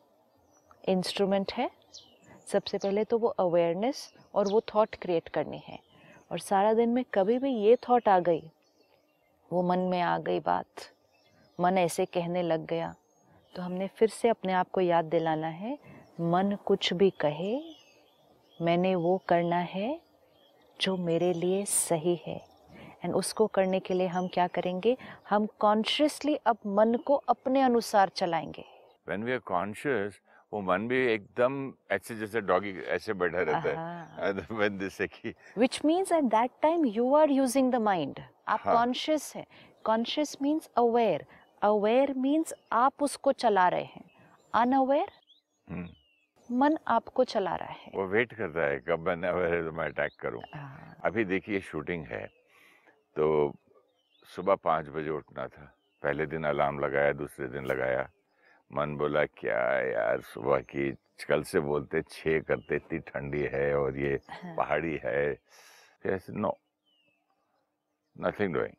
इंस्ट्रूमेंट 0.88 1.52
है। 1.52 1.70
सबसे 2.46 2.78
पहले 2.78 3.04
तो 3.04 3.18
वो 3.18 3.28
अवेयरनेस 3.40 4.12
और 4.34 4.48
वो 4.48 4.60
थॉट 4.74 4.94
क्रिएट 4.94 5.28
करनी 5.28 5.62
है। 5.66 5.78
और 6.30 6.38
सारा 6.38 6.72
दिन 6.74 6.88
में 6.88 7.04
कभी 7.14 7.38
भी 7.38 7.50
ये 7.56 7.76
थॉट 7.88 8.08
आ 8.08 8.18
गई, 8.20 8.42
वो 9.50 9.62
मन 9.62 9.78
में 9.80 10.00
आ 10.00 10.16
गई 10.18 10.40
बात, 10.40 10.66
मन 11.58 11.78
ऐसे 11.78 12.04
कहने 12.06 12.42
लग 12.42 12.66
गया 12.66 12.94
तो 13.54 13.62
हमने 13.62 13.86
फिर 13.88 14.08
से 14.08 14.28
अपने 14.28 14.52
आप 14.52 14.70
को 14.70 14.80
याद 14.80 15.04
दिलाना 15.04 15.48
है, 15.48 15.78
मन 16.20 16.56
कुछ 16.64 16.92
भी 16.92 17.10
कहे, 17.20 17.58
मैंने 18.60 18.94
वो 18.94 19.16
करना 19.28 19.58
है 19.58 19.88
जो 20.80 20.96
मेरे 20.96 21.32
लिए 21.32 21.64
सही 21.64 22.20
है। 22.26 22.40
एंड 23.04 23.14
उसको 23.14 23.46
करने 23.46 23.80
के 23.80 23.94
लिए 23.94 24.06
हम 24.06 24.28
क्या 24.28 24.46
करेंगे? 24.46 24.96
हम 25.30 25.46
कॉन्शियसली 25.58 26.34
अब 26.36 26.58
मन 26.66 26.94
को 26.94 27.14
अपने 27.14 27.60
अनुसार 27.62 28.08
चलाएँगे। 28.08 28.64
व्हेन 29.08 29.24
वी 29.24 29.32
आर 29.32 29.38
कॉन्शियस 29.38 30.20
वो 30.52 30.60
मन 30.60 30.88
भी 30.88 31.06
एकदम 31.12 31.72
ऐसे 31.90 32.14
जैसे 32.14 32.40
डॉगी 32.40 32.70
ऐसे 32.80 33.12
बैठा 33.12 33.42
रहता। 33.42 33.70
है। 33.70 34.32
व्हेन 34.32 34.78
दिस 34.78 34.98
की 35.00 35.34
which 35.58 35.80
means 35.84 36.12
at 36.12 36.24
that 36.24 36.50
time 36.62 36.84
you 36.84 37.14
are 37.14 37.30
using 37.30 37.72
the 37.72 37.76
mind 37.76 38.20
आप। 38.48 38.62
कॉन्शियस 38.62 39.32
है। 39.36 39.46
Conscious 39.84 40.36
means 40.42 40.70
aware 40.76 41.26
aware 41.62 42.14
means 42.14 42.54
आप 42.72 43.02
उसको 43.02 43.32
चला 43.32 43.68
रहे 43.68 43.84
हैं। 43.84 44.04
अनअवेयर 44.54 45.08
हम्म, 45.68 45.88
मन 46.50 46.76
आपको 46.88 47.24
चला 47.24 47.54
रहा 47.56 47.72
है। 47.72 47.90
वो 47.94 48.06
वेट 48.08 48.32
करता 48.34 48.66
है 48.66 48.78
कब 48.88 49.08
मैं 49.08 49.16
तो 49.64 49.72
मैं 49.72 49.84
अटैक 49.84 50.12
करूँ। 50.20 50.42
हाँ, 50.54 50.96
अभी 51.04 51.24
देखिए 51.24 51.60
शूटिंग 51.60 52.06
है 52.06 52.24
तो 53.16 53.26
सुबह 54.28 54.54
पाँच 54.54 54.88
बजे 54.88 55.10
उठना 55.10 55.46
था। 55.48 55.72
पहले 56.02 56.26
दिन 56.26 56.44
अलार्म 56.44 56.78
लगाया 56.80 57.12
दूसरे 57.12 57.48
दिन 57.48 57.66
लगाया। 57.66 58.08
मन 58.70 58.96
बोला 58.96 59.24
क्या 59.24 59.60
यार 59.82 60.20
सुबह 60.22 60.60
की 60.70 60.90
कल 61.28 61.42
से 61.42 61.60
बोलते 61.60 62.02
छः 62.02 62.40
करते 62.40 62.76
इतनी 62.76 62.98
ठंडी 63.08 63.42
है 63.52 63.74
और 63.76 63.96
ये 63.98 64.18
हाँ, 64.30 64.54
पहाड़ी 64.56 64.98
है। 65.04 65.34
फिर 66.02 66.20
नो 66.30 66.56
नथिंग 68.16 68.54
डूइंग 68.54 68.74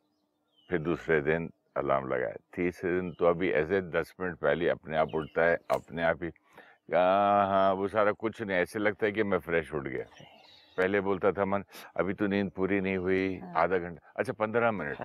फिर 0.70 0.78
दूसरे 0.78 1.20
दिन 1.20 1.50
अलार्म 1.76 2.08
लगाया। 2.08 2.36
तीसरे 2.54 3.00
दिन 3.00 3.10
तो 3.18 3.26
अभी 3.26 3.50
ऐसे 3.50 3.80
दस 3.90 4.14
मिनट 4.20 4.38
पहले 4.38 4.68
अपने 4.68 4.96
आप 4.96 5.14
उठता 5.14 5.44
है 5.44 5.58
अपने 5.70 6.02
आप 6.02 6.22
ही 6.22 6.30
हाँ 6.94 7.46
हाँ 7.46 7.72
वो 7.74 7.88
सारा 7.88 8.12
कुछ 8.12 8.42
नहीं 8.42 8.58
ऐसे 8.58 8.78
लगता 8.78 9.06
है 9.06 9.12
कि 9.12 9.22
मैं 9.22 9.38
फ्रेश 9.38 9.72
उठ 9.74 9.82
गया। 9.82 10.04
पहले 10.76 11.00
बोलता 11.00 11.32
था 11.32 11.44
मन 11.44 11.64
अभी 11.96 12.14
तो 12.14 12.26
नींद 12.26 12.50
पूरी 12.50 12.80
नहीं 12.80 12.96
हुई 12.96 13.38
हाँ। 13.38 13.52
आधा 13.56 13.78
घंटा 13.78 14.12
अच्छा 14.16 14.32
पंद्रह 14.32 14.70
मिनट। 14.70 14.96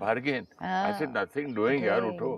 बार्गेन 0.00 0.46
ऐसे 0.62 1.06
नथिंग 1.06 1.54
डूइंग 1.56 1.84
यार 1.84 2.02
उठो। 2.02 2.36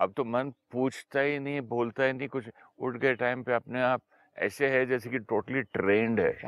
अब 0.00 0.12
तो 0.16 0.24
मन 0.24 0.52
पूछता 0.72 1.20
ही 1.20 1.38
नहीं 1.38 1.60
बोलता 1.60 2.04
ही 2.04 2.12
नहीं 2.12 2.28
कुछ। 2.28 2.48
उठ 2.78 2.96
गए 2.96 3.14
टाइम 3.14 3.42
पे 3.42 3.54
अपने 3.54 3.82
आप। 3.82 4.02
ऐसे 4.38 4.68
है 4.68 4.86
जैसे 4.86 5.10
कि 5.10 5.18
टोटली 5.18 5.62
ट्रेंड 5.62 6.20
है। 6.20 6.38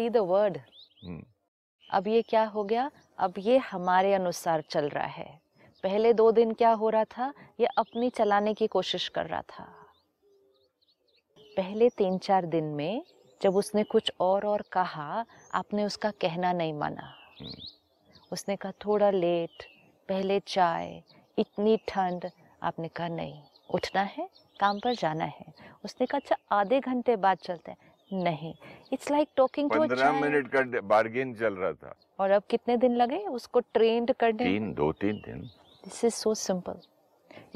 The 0.00 0.22
word. 0.22 0.58
हम्म, 1.04 1.24
अब 1.90 2.06
ये 2.08 2.22
क्या 2.22 2.44
हो 2.44 2.64
गया? 2.64 2.90
अब 3.18 3.34
ये 3.38 3.58
हमारे 3.58 4.14
अनुसार 4.14 4.60
चल 4.60 4.88
रहा 4.88 5.06
है। 5.06 5.40
पहले 5.82 6.12
दो 6.12 6.32
दिन 6.32 6.52
क्या 6.52 6.70
हो 6.70 6.90
रहा 6.90 7.04
था? 7.04 7.32
ये 7.60 7.66
अपनी 7.66 8.10
चलाने 8.10 8.54
की 8.54 8.66
कोशिश 8.66 9.08
कर 9.08 9.26
रहा 9.26 9.42
था। 9.42 9.83
पहले 11.56 11.88
तीन 11.88 12.18
चार 12.18 12.46
दिन 12.46 12.64
में 12.74 13.02
जब 13.40 13.56
उसने 13.56 13.82
कुछ 13.84 14.10
और 14.20 14.46
और 14.46 14.62
कहा 14.72 15.24
आपने 15.54 15.84
उसका 15.84 16.10
कहना 16.10 16.52
नहीं 16.52 16.72
माना। 16.72 17.12
हम्म। 17.40 17.52
उसने 18.32 18.56
कहा 18.56 18.72
थोड़ा 18.84 19.10
लेट 19.10 19.64
पहले 20.08 20.38
चाय 20.40 21.02
इतनी 21.38 21.76
ठंड। 21.88 22.30
आपने 22.62 22.88
कहा 22.88 23.08
नहीं 23.08 23.40
उठना 23.70 24.02
है 24.02 24.28
काम 24.60 24.78
पर 24.78 24.94
जाना 24.94 25.24
है। 25.24 25.52
उसने 25.84 26.06
कहा 26.06 26.18
अच्छा 26.18 26.36
आधे 26.52 26.80
घंटे 26.80 27.16
बाद 27.16 27.38
चलते 27.38 27.70
हैं। 27.70 28.22
नहीं 28.22 28.54
इट्स 28.92 29.10
लाइक 29.10 29.28
टॉकिंग 29.36 29.70
टू 29.70 29.80
पंद्रह 29.80 30.20
मिनट 30.20 30.48
का 30.48 30.80
बार्गेन 30.80 31.34
चल 31.34 31.54
रहा 31.54 31.72
था। 31.72 31.94
और 32.18 32.30
अब 32.30 32.42
कितने 32.50 32.76
दिन 32.76 32.96
लगे 32.96 33.18
उसको 33.38 33.60
ट्रेंड 33.60 34.12
करने 34.12 34.44
तीन 34.44 34.72
दो 34.74 34.90
तीन 34.92 35.22
दिन। 35.26 35.40
दिस 35.84 36.04
इज़ 36.04 36.14
सो 36.14 36.34
सिंपल 36.34 36.80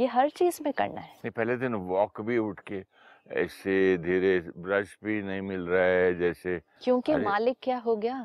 ये 0.00 0.06
हर 0.06 0.30
चीज़ 0.30 0.62
में 0.62 0.72
करना 0.72 1.00
है। 1.00 1.12
नहीं 1.14 1.30
पहले 1.30 1.56
दिन 1.56 1.74
वॉक 1.74 2.20
भी 2.20 2.38
उठ 2.38 2.60
के 2.60 2.80
ऐसे 3.28 3.96
धीरे 3.98 4.38
ब्रश 4.56 4.96
भी 5.04 5.22
नहीं 5.22 5.40
मिल 5.42 5.60
रहा 5.60 5.84
है 5.84 6.14
जैसे 6.18 6.58
क्योंकि 6.82 7.14
मालिक 7.16 7.56
क्या 7.62 7.78
हो 7.78 7.96
गया? 7.96 8.18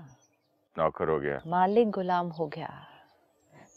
नौकर 0.78 1.10
हो 1.10 1.20
गया। 1.20 1.42
मालिक 1.48 1.90
गुलाम 1.90 2.28
हो 2.30 2.48
गया। 2.48 2.70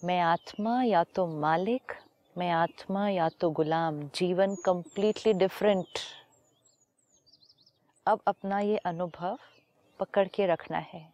मैं 0.05 0.21
आत्मा 0.21 0.83
या 0.83 1.03
तो 1.05 1.27
मालिक 1.41 1.93
मैं 2.39 2.51
आत्मा 2.51 3.09
या 3.09 3.29
तो 3.41 3.51
गुलाम। 3.51 4.01
जीवन 4.15 4.55
कंप्लीटली 4.55 5.33
डिफरेंट 5.33 5.99
अब 8.07 8.21
अपना 8.27 8.61
ये 8.61 8.77
अनुभव 8.87 9.39
पकड़ 10.01 10.27
के 10.29 10.47
रखना 10.47 10.79
है 10.79 11.07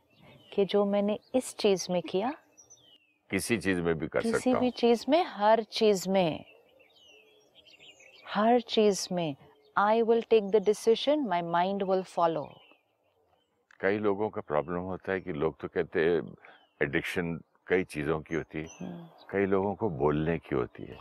कि 0.53 0.65
जो 0.65 0.85
मैंने 0.85 1.19
इस 1.35 1.55
चीज़ 1.57 1.87
में 1.93 2.03
किया 2.03 2.33
किसी 3.31 3.57
चीज़ 3.59 3.81
में 3.81 3.95
भी 3.99 4.09
कर 4.09 4.21
किसी 4.21 4.55
भी 4.55 4.71
चीज़ 4.71 5.05
में 5.09 5.25
हर 5.27 5.63
चीज़ 5.73 6.09
में 6.09 6.45
हर 8.27 8.61
चीज़ 8.61 9.07
में 9.13 9.35
I 9.77 10.03
will 10.03 10.23
take 10.31 10.51
the 10.51 10.57
decision 10.65 11.27
my 11.29 11.43
mind 11.43 11.83
will 11.83 12.03
follow 12.05 12.49
कई 13.81 13.99
लोगों 13.99 14.29
का 14.31 14.41
प्रॉब्लम 14.41 14.81
होता 14.89 15.13
है 15.13 15.21
कि 15.21 15.33
लोग 15.33 15.57
तो 15.61 15.69
कहते 15.69 16.05
हैं 16.05 16.21
एडिक्शन 16.83 17.39
कई 17.67 17.85
चीज़ों 17.85 18.21
की 18.21 18.35
होती 18.35 18.59
है। 18.59 18.91
कई 19.31 19.47
लोगों 19.47 19.75
को 19.75 19.89
बोलने 19.91 20.39
की 20.39 20.55
होती 20.55 20.85
है। 20.85 20.99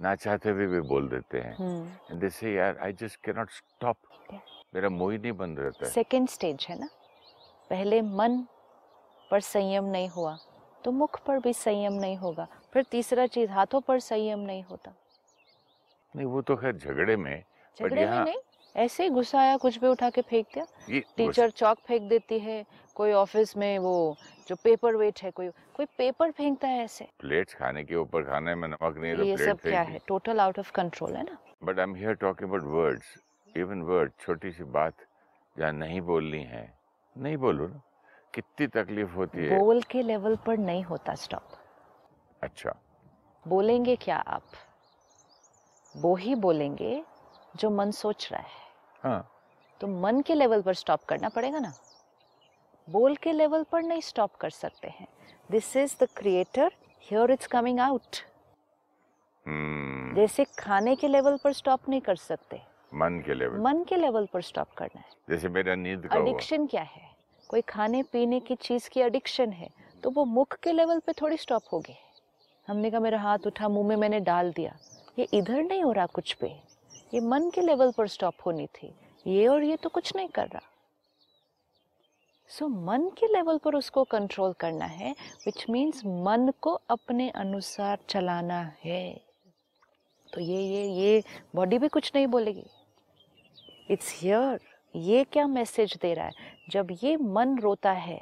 ना 0.00 0.14
चाहते 0.14 0.50
हुए 0.50 0.66
भी 0.66 0.80
बोल 0.88 1.08
देते 1.08 1.40
हैं। 1.40 1.54
एंड 2.10 2.20
दे 2.20 2.28
से 2.30 2.54
यार 2.54 2.78
I 2.82 2.92
just 2.92 3.20
can 3.24 3.36
not 3.36 3.50
stop 3.50 3.96
मेरा 4.74 4.88
मुँह 4.88 5.12
ही 5.12 5.18
नहीं 5.18 5.32
बंद 5.32 5.58
रहता 5.60 5.86
है। 5.86 5.92
सेकेंड 5.92 6.28
स्टेज 6.28 6.66
है 6.68 6.78
ना? 6.80 6.88
पहले 7.70 8.00
मन 8.02 8.46
पर 9.30 9.40
संयम 9.40 9.84
नहीं 9.84 10.08
हुआ 10.08 10.36
तो 10.84 10.90
मुख 10.92 11.20
पर 11.26 11.38
भी 11.38 11.52
संयम 11.52 11.92
नहीं 11.92 12.16
होगा। 12.16 12.46
फिर 12.72 12.82
तीसरा 12.90 13.26
चीज़ 13.26 13.50
हाथों 13.50 13.80
पर 13.80 14.00
संयम 14.00 14.38
नहीं 14.40 14.62
होता। 14.64 14.94
नहीं 16.14 16.26
वो 16.26 16.42
तो 16.42 16.56
खैर 16.56 16.76
झगड़े 16.76 17.16
में 17.16 17.42
झगड़े 17.80 18.06
में 18.06 18.20
नहीं? 18.20 18.38
ऐसे 18.76 19.02
ही 19.02 19.10
गुस्सा 19.10 19.38
आया 19.40 19.56
कुछ 19.56 19.78
भी 19.78 19.86
उठा 19.86 20.10
के 20.10 20.22
फेंक 20.22 20.46
दिया। 20.54 21.00
टीचर 21.16 21.50
चौक 21.50 21.78
फेंक 21.78 22.02
देती 22.02 22.38
है 22.38 22.64
कोई 22.94 23.12
ऑफ़िस 23.12 23.56
में 23.56 23.78
वो 23.78 24.16
जो 24.48 24.56
पेपर 24.56 24.96
वेट 24.96 25.22
है 25.22 25.30
कोई 25.30 25.48
कोई 25.74 25.86
पेपर 25.98 26.30
फेंकता 26.30 26.68
है 26.68 26.84
ऐसे? 26.84 27.08
प्लेट्स 27.20 27.54
खाने 27.54 27.84
के 27.84 27.94
ऊपर 27.94 28.22
खाने 28.22 28.54
में 28.54 28.68
नमक 28.68 28.96
नहीं 28.96 29.16
तो 29.16 29.22
ये 29.22 29.36
प्लेट 29.36 29.48
सब 29.48 29.60
क्या 29.60 29.80
है? 29.80 29.98
टोटल 30.06 30.40
आउट 30.40 30.58
ऑफ़ 30.58 30.72
कंट्रोल 30.72 31.16
है 31.16 31.22
ना? 31.22 31.36
But 31.64 31.78
I 31.78 31.82
am 31.82 31.94
here 31.94 32.14
talking 32.14 32.48
about 32.50 32.64
words 32.64 33.14
even 33.56 33.82
word 33.82 34.12
छोटी 34.20 34.52
सी 34.52 34.64
बात 34.64 34.94
जहाँ 35.56 35.72
नहीं 35.72 36.00
बोलनी 36.00 36.42
है 36.42 36.78
नहीं 37.16 37.36
बोलो 37.36 37.66
ना। 37.66 37.80
कितनी 38.34 38.66
तकलीफ़ 38.66 39.10
होती 39.10 39.44
है। 39.44 39.58
बोल 39.58 39.82
के 39.82 40.02
लेवल 40.02 40.36
पर 40.36 40.58
नहीं 40.58 40.82
होता 40.82 41.14
स्टॉप 41.14 41.56
अच्छा। 42.42 42.74
बोलेंगे 43.48 43.96
क्या 43.96 44.16
आप? 44.16 44.42
वो 45.94 46.14
ही 46.16 46.34
बोलेंगे 46.34 47.02
जो 47.54 47.70
मन 47.70 47.90
सोच 47.90 48.28
रहा 48.32 48.40
है। 48.40 48.66
हाँ। 49.02 49.30
तो 49.80 49.86
मन 50.00 50.20
के 50.20 50.34
लेवल 50.34 50.62
पर 50.62 50.74
स्टॉप 50.74 51.04
करना 51.04 51.28
पड़ेगा 51.28 51.58
ना। 51.58 51.72
बोल 52.88 53.16
के 53.16 53.32
लेवल 53.32 53.64
पर 53.72 53.82
नहीं 53.82 54.00
स्टॉप 54.00 54.34
कर 54.34 54.50
सकते 54.50 54.88
हैं। 54.88 55.06
This 55.50 55.76
is 55.76 55.96
the 56.00 56.08
creator 56.16 56.72
here 57.02 57.30
it's 57.30 57.46
coming 57.46 57.80
out 57.80 58.16
जैसे 60.16 60.44
खाने 60.58 60.94
के 60.96 61.08
लेवल 61.08 61.36
पर 61.44 61.52
स्टॉप 61.52 61.88
नहीं 61.88 62.00
कर 62.00 62.16
सकते। 62.16 62.60
मन 62.94 63.22
के 63.26 63.34
लेवल 63.34 63.60
मन 63.60 63.82
के 63.84 63.96
लेवल 63.96 64.26
पर 64.32 64.42
स्टॉप 64.42 64.70
करना 64.78 65.00
है। 65.00 65.10
जैसे 65.30 65.48
मेरा 65.48 65.74
नींद 65.74 66.06
का 66.06 66.18
एडिक्शन 66.18 66.66
क्या 66.66 66.82
है? 66.82 67.06
कोई 67.50 67.60
खाने 67.60 68.02
पीने 68.02 68.40
की 68.40 68.54
चीज़ 68.56 68.88
की 68.90 69.00
एडिक्शन 69.00 69.52
है 69.52 69.68
तो 70.02 70.10
वो 70.10 70.24
मुख 70.24 70.56
के 70.56 70.72
लेवल 70.72 70.98
पे 70.98 71.12
थोड़ी 71.12 71.36
स्टॉप 71.36 71.62
होगी। 71.72 71.96
हमने 72.68 72.90
कहा 72.90 73.00
मेरा 73.00 73.20
हाथ 73.20 73.46
उठा 73.46 73.68
मुँह 73.68 73.88
में 73.88 73.96
मैंने 73.96 74.20
डाल 74.20 74.52
दिया। 74.52 74.76
ये 75.18 75.28
इधर 75.34 75.62
नहीं 75.62 75.82
हो 75.82 75.92
रहा 75.92 76.06
कुछ 76.06 76.32
पे 76.32 76.48
ये 77.14 77.20
मन 77.20 77.50
के 77.50 77.60
लेवल 77.60 77.90
पर 77.90 78.08
स्टॉप 78.08 78.34
होनी 78.46 78.66
थी। 78.66 78.92
ये 79.26 79.46
और 79.46 79.62
ये 79.62 79.76
तो 79.76 79.88
कुछ 79.88 80.16
नहीं 80.16 80.28
कर 80.28 80.48
रहा। 80.48 80.62
सो 82.50 82.64
so, 82.64 82.72
मन 82.86 83.08
के 83.18 83.26
लेवल 83.26 83.58
पर 83.58 83.74
उसको 83.74 84.04
कंट्रोल 84.04 84.52
करना 84.52 84.84
है 84.84 85.10
विच 85.46 85.64
मीन्स 85.70 86.02
मन 86.06 86.52
को 86.60 86.72
अपने 86.90 87.28
अनुसार 87.30 87.98
चलाना 88.08 88.60
है। 88.84 89.20
तो 90.32 90.40
ये 90.40 90.62
ये 90.62 90.84
ये 90.92 91.22
बॉडी 91.54 91.78
भी 91.78 91.88
कुछ 91.88 92.10
नहीं 92.14 92.26
बोलेगी। 92.26 92.66
इट्स 93.90 94.14
हियर 94.22 94.60
ये 94.96 95.24
क्या 95.24 95.46
मैसेज 95.46 95.96
दे 96.02 96.14
रहा 96.14 96.26
है? 96.26 96.32
जब 96.70 96.96
ये 97.02 97.16
मन 97.16 97.58
रोता 97.58 97.92
है 97.92 98.20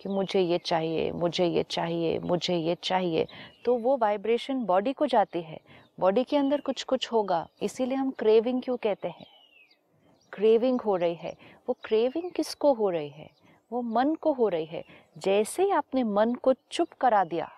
कि 0.00 0.08
मुझे 0.08 0.40
ये 0.40 0.58
चाहिए 0.58 1.10
मुझे 1.12 1.46
ये 1.46 1.62
चाहिए 1.62 2.18
मुझे 2.18 2.56
ये 2.56 2.76
चाहिए 2.82 3.26
तो 3.64 3.74
वो 3.74 3.96
वाइब्रेशन 3.96 4.64
बॉडी 4.64 4.92
को 4.92 5.06
जाती 5.06 5.42
है। 5.42 5.60
बॉडी 6.00 6.24
के 6.24 6.36
अंदर 6.36 6.60
कुछ 6.60 6.82
कुछ 6.82 7.12
होगा 7.12 7.48
इसीलिए 7.62 7.96
हम 7.96 8.10
क्रेविंग 8.10 8.62
क्यों 8.62 8.76
कहते 8.76 9.08
हैं? 9.08 9.26
क्रेविंग 10.32 10.80
हो 10.80 10.96
रही 10.96 11.14
है। 11.14 11.36
वो 11.68 11.76
क्रेविंग 11.84 12.30
किसको 12.30 12.72
हो 12.72 12.90
रही 12.90 13.08
है? 13.08 13.30
वो 13.72 13.82
मन 13.82 14.14
को 14.14 14.32
हो 14.32 14.48
रही 14.48 14.64
है। 14.64 14.84
जैसे 15.18 15.62
ही 15.62 15.70
आपने 15.70 16.02
मन 16.02 16.34
को 16.34 16.54
चुप 16.70 16.92
करा 16.92 17.24
दिया। 17.24 17.50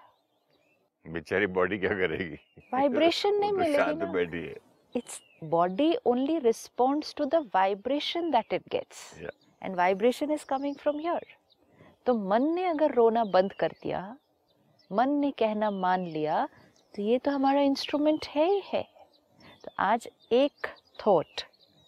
बेचारी 1.08 1.46
बॉडी 1.46 1.78
क्या 1.78 1.90
करेगी? 1.90 2.34
वाइब्रेशन 2.74 3.34
नहीं 3.34 3.52
तो 3.52 3.56
मिलेगी 3.56 4.12
बैठी 4.12 4.38
है। 4.38 4.56
Body 5.44 5.94
only 6.06 6.44
responds 6.44 7.14
to 7.14 7.30
the 7.30 7.40
vibration 7.50 8.22
that 8.22 8.46
it 8.52 8.62
gets. 8.74 9.20
Yeah. 9.22 9.30
and 9.62 9.76
vibration 9.76 10.30
is 10.30 10.44
coming 10.52 10.78
from 10.86 11.00
here. 11.00 11.24
तो 12.06 12.14
मन 12.14 12.42
ने 12.42 12.64
अगर 12.64 12.94
रोना 12.94 13.24
बंद 13.24 13.52
कर 13.52 13.72
दिया 13.82 14.16
मन 14.92 15.10
ने 15.10 15.30
कहना 15.30 15.70
मान 15.70 16.06
लिया 16.06 16.48
तो 16.94 17.02
ये 17.02 17.18
तो 17.18 17.30
हमारा 17.30 17.60
इंस्ट्रूमेंट 17.60 18.26
है 18.26 18.44
ही 18.44 18.62
है। 18.66 18.82
तो 19.64 19.70
आज 19.78 20.08
एक 20.32 20.66
थॉट 20.98 21.42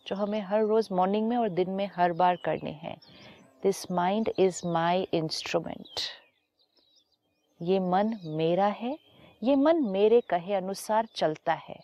जो 0.06 0.16
हमें 0.16 0.40
हर 0.40 0.64
रोज 0.64 0.88
मॉर्निंग 0.92 1.28
में 1.28 1.36
और 1.36 1.48
दिन 1.50 1.70
में 1.70 1.88
हर 1.96 2.12
बार 2.12 2.36
करने 2.36 2.70
हैं 2.72 2.96
this 3.62 3.90
mind 3.90 4.30
is 4.38 4.60
my 4.66 5.06
instrument 5.14 6.00
ये 7.60 7.78
मन 7.80 8.16
मेरा 8.26 8.66
है, 8.66 8.96
ये 9.42 9.56
मन 9.56 9.82
मेरे 9.84 10.20
कहे 10.20 10.54
अनुसार 10.54 11.08
चलता 11.14 11.52
है। 11.60 11.78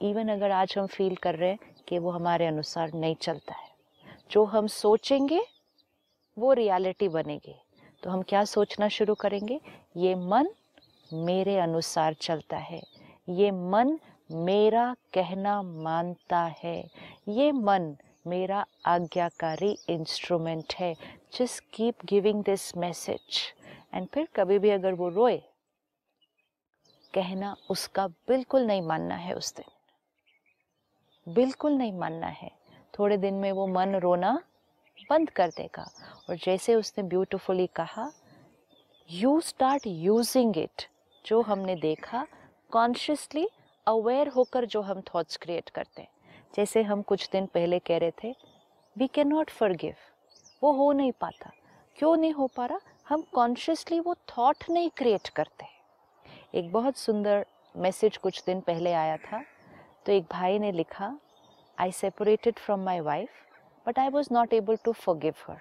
इवन 0.00 0.28
अगर 0.28 0.50
आज 0.50 0.74
हम 0.78 0.86
फील 0.86 1.16
कर 1.16 1.34
रहे 1.34 1.50
हैं 1.50 1.58
कि 1.88 1.98
वो 1.98 2.10
हमारे 2.10 2.46
अनुसार 2.46 2.92
नहीं 2.94 3.14
चलता 3.14 3.54
है, 3.54 3.68
जो 4.30 4.44
हम 4.44 4.66
सोचेंगे, 4.66 5.42
वो 6.36 6.52
रियलिटी 6.52 7.08
बनेगी। 7.08 7.54
तो 8.02 8.10
हम 8.10 8.22
क्या 8.22 8.44
सोचना 8.44 8.88
शुरू 8.88 9.14
करेंगे? 9.14 9.60
ये 9.96 10.14
मन 10.14 10.48
मेरे 11.12 11.58
अनुसार 11.58 12.14
चलता 12.14 12.56
है। 12.56 12.80
ये 13.28 13.50
मन 13.50 13.98
मेरा 14.30 14.94
कहना 15.14 15.62
मानता 15.62 16.42
है। 16.58 16.90
ये 17.28 17.52
मन 17.52 17.96
मेरा 18.26 18.64
आज्ञाकारी 18.86 19.76
इंस्ट्रूमेंट 19.88 20.74
है। 20.74 20.94
Just 21.34 21.64
keep 21.74 22.04
giving 22.04 22.44
this 22.44 22.76
message 22.76 23.40
and 23.94 24.08
फिर 24.08 24.28
कभी 24.36 24.58
भी 24.58 24.70
अगर 24.70 24.92
वो 24.92 25.08
रोए, 25.08 25.36
कहना 27.14 27.56
उसका 27.70 28.06
बिल्कुल 28.06 28.66
नहीं 28.66 28.82
मानना 28.82 29.14
है 29.14 29.34
उस 29.34 29.54
दिन। 29.56 31.32
बिल्कुल 31.34 31.72
नहीं 31.72 31.92
मानना 31.92 32.26
है। 32.26 32.50
थोड़े 32.98 33.16
दिन 33.16 33.34
में 33.34 33.50
वो 33.52 33.66
मन 33.66 33.94
रोना 33.96 34.42
बंद 35.10 35.30
कर 35.30 35.48
देगा। 35.48 35.90
और 36.30 36.36
जैसे 36.36 36.74
उसने 36.74 37.04
ब्यूटिफुली 37.04 37.66
कहा 37.66 38.10
यू 39.10 39.40
स्टार्ट 39.40 39.82
यूजिंग 39.86 40.56
इट 40.58 40.86
जो 41.30 41.40
हमने 41.42 41.74
देखा 41.76 42.26
कॉन्शियसली 42.72 43.46
अवेयर 43.86 44.28
होकर 44.28 44.64
जो 44.66 44.80
हम 44.82 45.00
थॉट्स 45.08 45.36
क्रिएट 45.36 45.68
करते 45.68 46.02
हैं। 46.02 46.08
जैसे 46.54 46.82
हम 46.82 47.02
कुछ 47.02 47.28
दिन 47.32 47.46
पहले 47.46 47.78
कह 47.78 47.98
रहे 47.98 48.10
थे 48.22 48.34
वी 48.96 49.06
कैन 49.06 49.28
नॉट 49.28 49.50
फॉरगिव 49.50 49.94
वो 50.62 50.72
हो 50.72 50.90
नहीं 50.92 51.12
पाता। 51.20 51.50
क्यों 51.98 52.16
नहीं 52.16 52.32
हो 52.32 52.46
पा 52.56 52.66
रहा? 52.66 52.78
हम 53.08 53.22
कॉन्शियसली 53.34 53.98
वो 54.00 54.14
थॉट 54.28 54.64
नहीं 54.70 54.90
क्रिएट 54.96 55.28
करते 55.28 55.66
एक 56.54 56.72
बहुत 56.72 56.96
सुंदर 56.96 57.44
मैसेज 57.76 58.16
कुछ 58.16 58.42
दिन 58.46 58.60
पहले 58.60 58.92
आया 58.92 59.16
था 59.16 59.42
तो 60.06 60.12
एक 60.12 60.24
भाई 60.30 60.58
ने 60.58 60.72
लिखा 60.72 61.16
I 61.78 61.92
separated 61.92 62.58
from 62.58 62.84
my 62.84 63.00
wife 63.00 63.30
but 63.86 63.98
I 63.98 64.08
was 64.08 64.28
not 64.32 64.52
able 64.52 64.76
to 64.84 64.92
forgive 64.92 65.34
her 65.48 65.60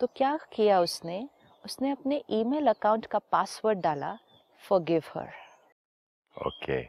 तो 0.00 0.06
क्या 0.16 0.36
किया 0.52 0.80
उसने? 0.80 1.28
उसने 1.64 1.90
अपने 1.90 2.22
ईमेल 2.30 2.66
अकाउंट 2.66 3.06
का 3.06 3.18
पासवर्ड 3.32 3.80
डाला 3.80 4.16
फॉरगिव 4.62 5.02
हर 5.08 5.28
ओके 6.36 6.80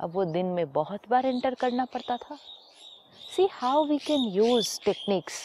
अब 0.00 0.10
वो 0.14 0.24
दिन 0.24 0.46
में 0.46 0.72
बहुत 0.72 1.08
बार 1.08 1.26
एंटर 1.26 1.54
करना 1.54 1.84
पड़ता 1.84 2.16
था। 2.16 2.36
See 3.36 3.48
how 3.52 3.84
we 3.84 3.98
can 3.98 4.28
use 4.30 4.78
techniques 4.84 5.40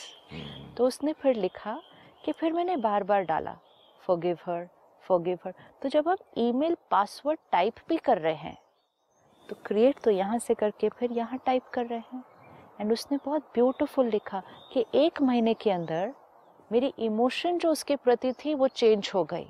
तो 0.78 0.88
उसने 0.88 1.14
फिर 1.14 1.36
लिखा 1.36 1.80
कि 2.26 2.32
फिर 2.32 2.54
मैंने 2.54 2.76
बार 2.78 3.04
बार 3.04 3.24
डाला 3.24 3.58
फॉरगिव 4.02 4.38
हर 4.46 4.68
फॉरगिव 5.04 5.40
हर 5.46 5.54
तो 5.82 5.90
जब 5.90 6.10
हम 6.10 6.18
ईमेल 6.38 6.76
पासवर्ड 6.92 7.40
टाइप 7.52 7.74
भी 7.90 7.98
कर 7.98 8.18
रहे 8.18 8.36
हैं 8.36 8.58
तो 9.50 9.56
क्रिएट 9.66 10.00
तो 10.00 10.12
यहाँ 10.12 10.40
से 10.40 10.54
करके 10.54 10.90
फिर 10.90 11.12
यहाँ 11.12 11.40
टाइप 11.46 11.70
कर 11.74 11.86
रहे 11.86 12.00
हैं। 12.14 12.24
एंड 12.80 12.92
उसने 12.94 13.18
बहुत 13.26 13.50
ब्यूटीफुल 13.54 14.10
लिखा 14.10 14.42
कि 14.74 14.86
एक 14.96 15.22
महीने 15.22 15.54
के 15.54 15.72
अंदर 15.72 16.14
मेरी 16.72 16.94
इमोशन 17.00 17.58
जो 17.58 17.72
उसके 17.72 17.96
प्रति 17.96 18.32
थी 18.36 18.54
वो 18.54 18.68
चेंज 18.70 19.12
हो 19.16 19.24
गई। 19.24 19.48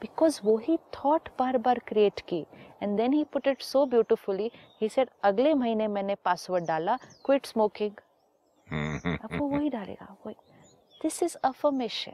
बिकॉज़ 0.00 0.40
वो 0.44 0.56
ही 0.58 0.76
थॉट 0.94 1.28
बार 1.38 1.58
बार 1.58 1.78
क्रिएट 1.78 2.20
की 2.20 2.40
and 2.82 2.96
then 2.96 3.12
he 3.12 3.24
put 3.24 3.46
it 3.46 3.62
so 3.62 3.84
beautifully 3.86 4.50
he 4.80 4.88
said 4.88 5.10
अगले 5.24 5.54
महीने 5.54 5.86
मैंने 5.88 6.14
पासवर्ड 6.24 6.66
डाला 6.66 6.96
क्विट 7.24 7.46
स्मोकिंग 7.46 7.92
अब 9.14 9.38
वो 9.38 9.46
वही 9.48 9.68
डालेगा 9.70 10.16
वही। 10.26 10.34
दिस 11.00 11.22
इज़ 11.22 11.36
अफर्मेशन 11.44 12.12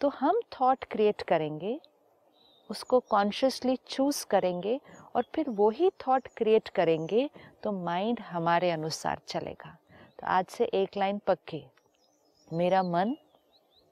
तो 0.00 0.08
हम 0.10 0.40
थॉट 0.52 0.84
क्रिएट 0.84 1.22
करेंगे, 1.22 1.78
उसको 2.70 3.00
कॉन्शियसली 3.00 3.76
चूज़ 3.86 4.24
करेंगे, 4.26 4.80
और 5.16 5.24
फिर 5.34 5.50
वही 5.50 5.90
थॉट 6.06 6.28
क्रिएट 6.36 6.68
करेंगे 6.68 7.28
तो 7.62 7.72
माइंड 7.74 8.20
हमारे 8.22 8.70
अनुसार 8.70 9.20
चलेगा। 9.28 9.76
तो 10.18 10.26
आज 10.26 10.46
से 10.46 10.64
एक 10.74 10.96
लाइन 10.96 11.20
पक्की। 11.26 11.64
मेरा 12.52 12.82
मन 12.82 13.16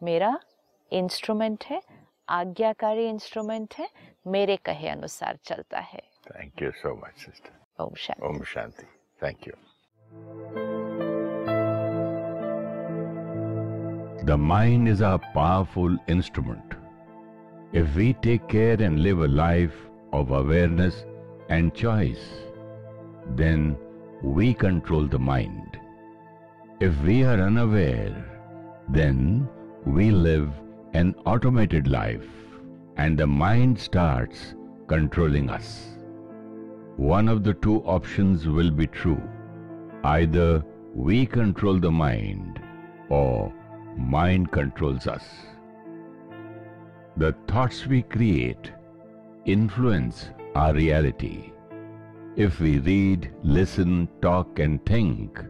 मेरा 0.03 0.39
इंस्ट्रूमेंट 0.93 1.65
है 1.71 1.81
आज्ञाकारी 2.31 3.07
इंस्ट्रूमेंट 3.09 3.75
है 3.79 3.89
मेरे 4.33 4.57
कहे 4.65 4.89
अनुसार 4.89 5.39
चलता 5.45 5.81
है 5.81 6.03
thank 6.31 6.63
you 6.63 6.71
so 6.83 6.95
much 6.97 7.19
sister 7.25 7.85
Om 7.85 7.95
Shanti 8.05 8.27
Om 8.29 8.43
Shanti 8.55 8.87
thank 9.23 9.49
you 9.49 9.55
The 14.25 14.37
mind 14.39 14.89
is 14.89 15.01
a 15.01 15.19
powerful 15.35 15.97
instrument. 16.07 16.75
If 17.73 17.97
we 17.97 18.13
take 18.27 18.47
care 18.47 18.77
and 18.81 19.01
live 19.03 19.23
a 19.27 19.27
life 19.27 19.81
of 20.13 20.31
awareness 20.31 21.01
and 21.49 21.75
choice, 21.75 22.29
then 23.41 23.77
we 24.23 24.55
control 24.55 25.09
the 25.09 25.19
mind. 25.19 25.81
If 26.81 27.03
we 27.03 27.25
are 27.25 27.41
unaware, 27.41 28.32
then 28.89 29.49
we 29.85 30.11
live 30.11 30.51
an 30.95 31.15
automated 31.27 31.89
life 31.89 32.27
and 32.97 33.19
the 33.19 33.27
mind 33.27 33.79
starts 33.79 34.55
controlling 34.87 35.49
us. 35.49 35.89
One 36.97 37.29
of 37.29 37.43
the 37.43 37.55
two 37.55 37.79
options 37.83 38.47
will 38.47 38.71
be 38.71 38.87
true. 38.87 39.23
Either 40.05 40.63
we 40.95 41.25
control 41.25 41.79
the 41.79 41.91
mind 41.91 42.61
or 43.09 43.53
mind 43.97 44.53
controls 44.53 45.07
us. 45.07 45.25
The 47.17 47.35
thoughts 47.49 47.87
we 47.87 48.03
create 48.03 48.71
influence 49.45 50.29
our 50.55 50.75
reality. 50.75 51.53
If 52.37 52.61
we 52.61 52.79
read, 52.79 53.31
listen, 53.43 54.09
talk 54.21 54.59
and 54.59 54.85
think 54.87 55.41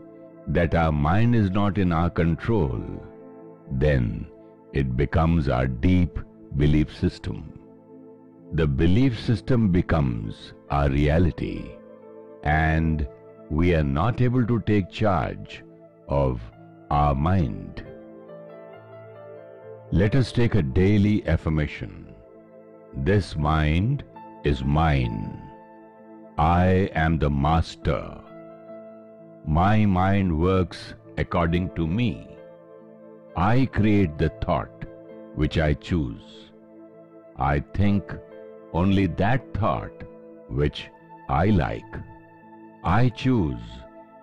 that 0.49 0.75
our 0.75 0.93
mind 0.93 1.35
is 1.35 1.51
not 1.51 1.79
in 1.79 1.93
our 1.93 2.11
control, 2.11 2.83
then 3.71 4.27
it 4.73 4.97
becomes 4.97 5.49
our 5.49 5.67
deep 5.67 6.19
belief 6.57 6.95
system. 6.97 7.59
The 8.53 8.67
belief 8.67 9.19
system 9.19 9.71
becomes 9.71 10.53
our 10.71 10.91
reality 10.91 11.71
and 12.43 13.07
we 13.51 13.75
are 13.75 13.85
not 13.85 14.21
able 14.21 14.47
to 14.47 14.61
take 14.61 14.91
charge 14.91 15.63
of 16.09 16.41
our 16.91 17.15
mind. 17.15 17.85
Let 19.91 20.15
us 20.15 20.33
take 20.33 20.55
a 20.55 20.63
daily 20.63 21.27
affirmation. 21.27 22.15
This 22.97 23.37
mind 23.37 24.05
is 24.45 24.65
mine. 24.65 25.41
I 26.39 26.91
am 26.95 27.19
the 27.19 27.31
master. 27.31 28.19
My 29.47 29.85
mind 29.85 30.39
works 30.39 30.95
according 31.19 31.75
to 31.75 31.87
me. 31.87 32.32
I 33.37 33.65
create 33.65 34.19
the 34.19 34.29
thought 34.45 34.85
which 35.35 35.59
I 35.59 35.73
choose. 35.73 36.51
I 37.37 37.61
think 37.75 38.13
only 38.75 39.07
that 39.07 39.55
thought 39.55 40.05
which 40.49 40.89
I 41.31 41.47
like. 41.47 41.95
I 42.85 43.09
choose 43.09 43.63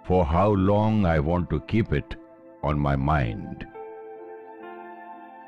for 0.06 0.24
how 0.26 0.50
long 0.50 1.06
I 1.06 1.20
want 1.20 1.50
to 1.50 1.60
keep 1.62 1.92
it 1.92 2.16
on 2.62 2.80
my 2.80 2.96
mind. 2.96 3.66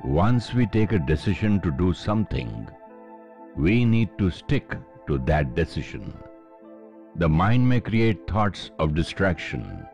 Once 0.02 0.52
we 0.52 0.66
take 0.66 0.90
a 0.90 0.98
decision 0.98 1.60
to 1.60 1.70
do 1.70 1.92
something, 1.92 2.68
we 3.56 3.84
need 3.84 4.18
to 4.18 4.30
stick 4.30 4.76
to 5.06 5.18
that 5.18 5.54
decision. 5.54 6.12
The 7.14 7.28
mind 7.28 7.68
may 7.68 7.80
create 7.80 8.26
thoughts 8.26 8.72
of 8.80 8.96
distraction. 8.96 9.86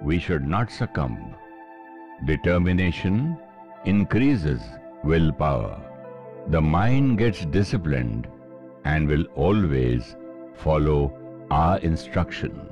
We 0.00 0.18
should 0.18 0.46
not 0.46 0.70
succumb. 0.70 1.34
Determination 2.26 3.38
increases 3.86 4.60
willpower. 5.02 5.80
The 6.48 6.60
mind 6.60 7.16
gets 7.16 7.46
disciplined 7.46 8.28
and 8.84 9.08
will 9.08 9.24
always 9.34 10.16
follow 10.54 11.16
our 11.50 11.78
instruction. 11.78 12.69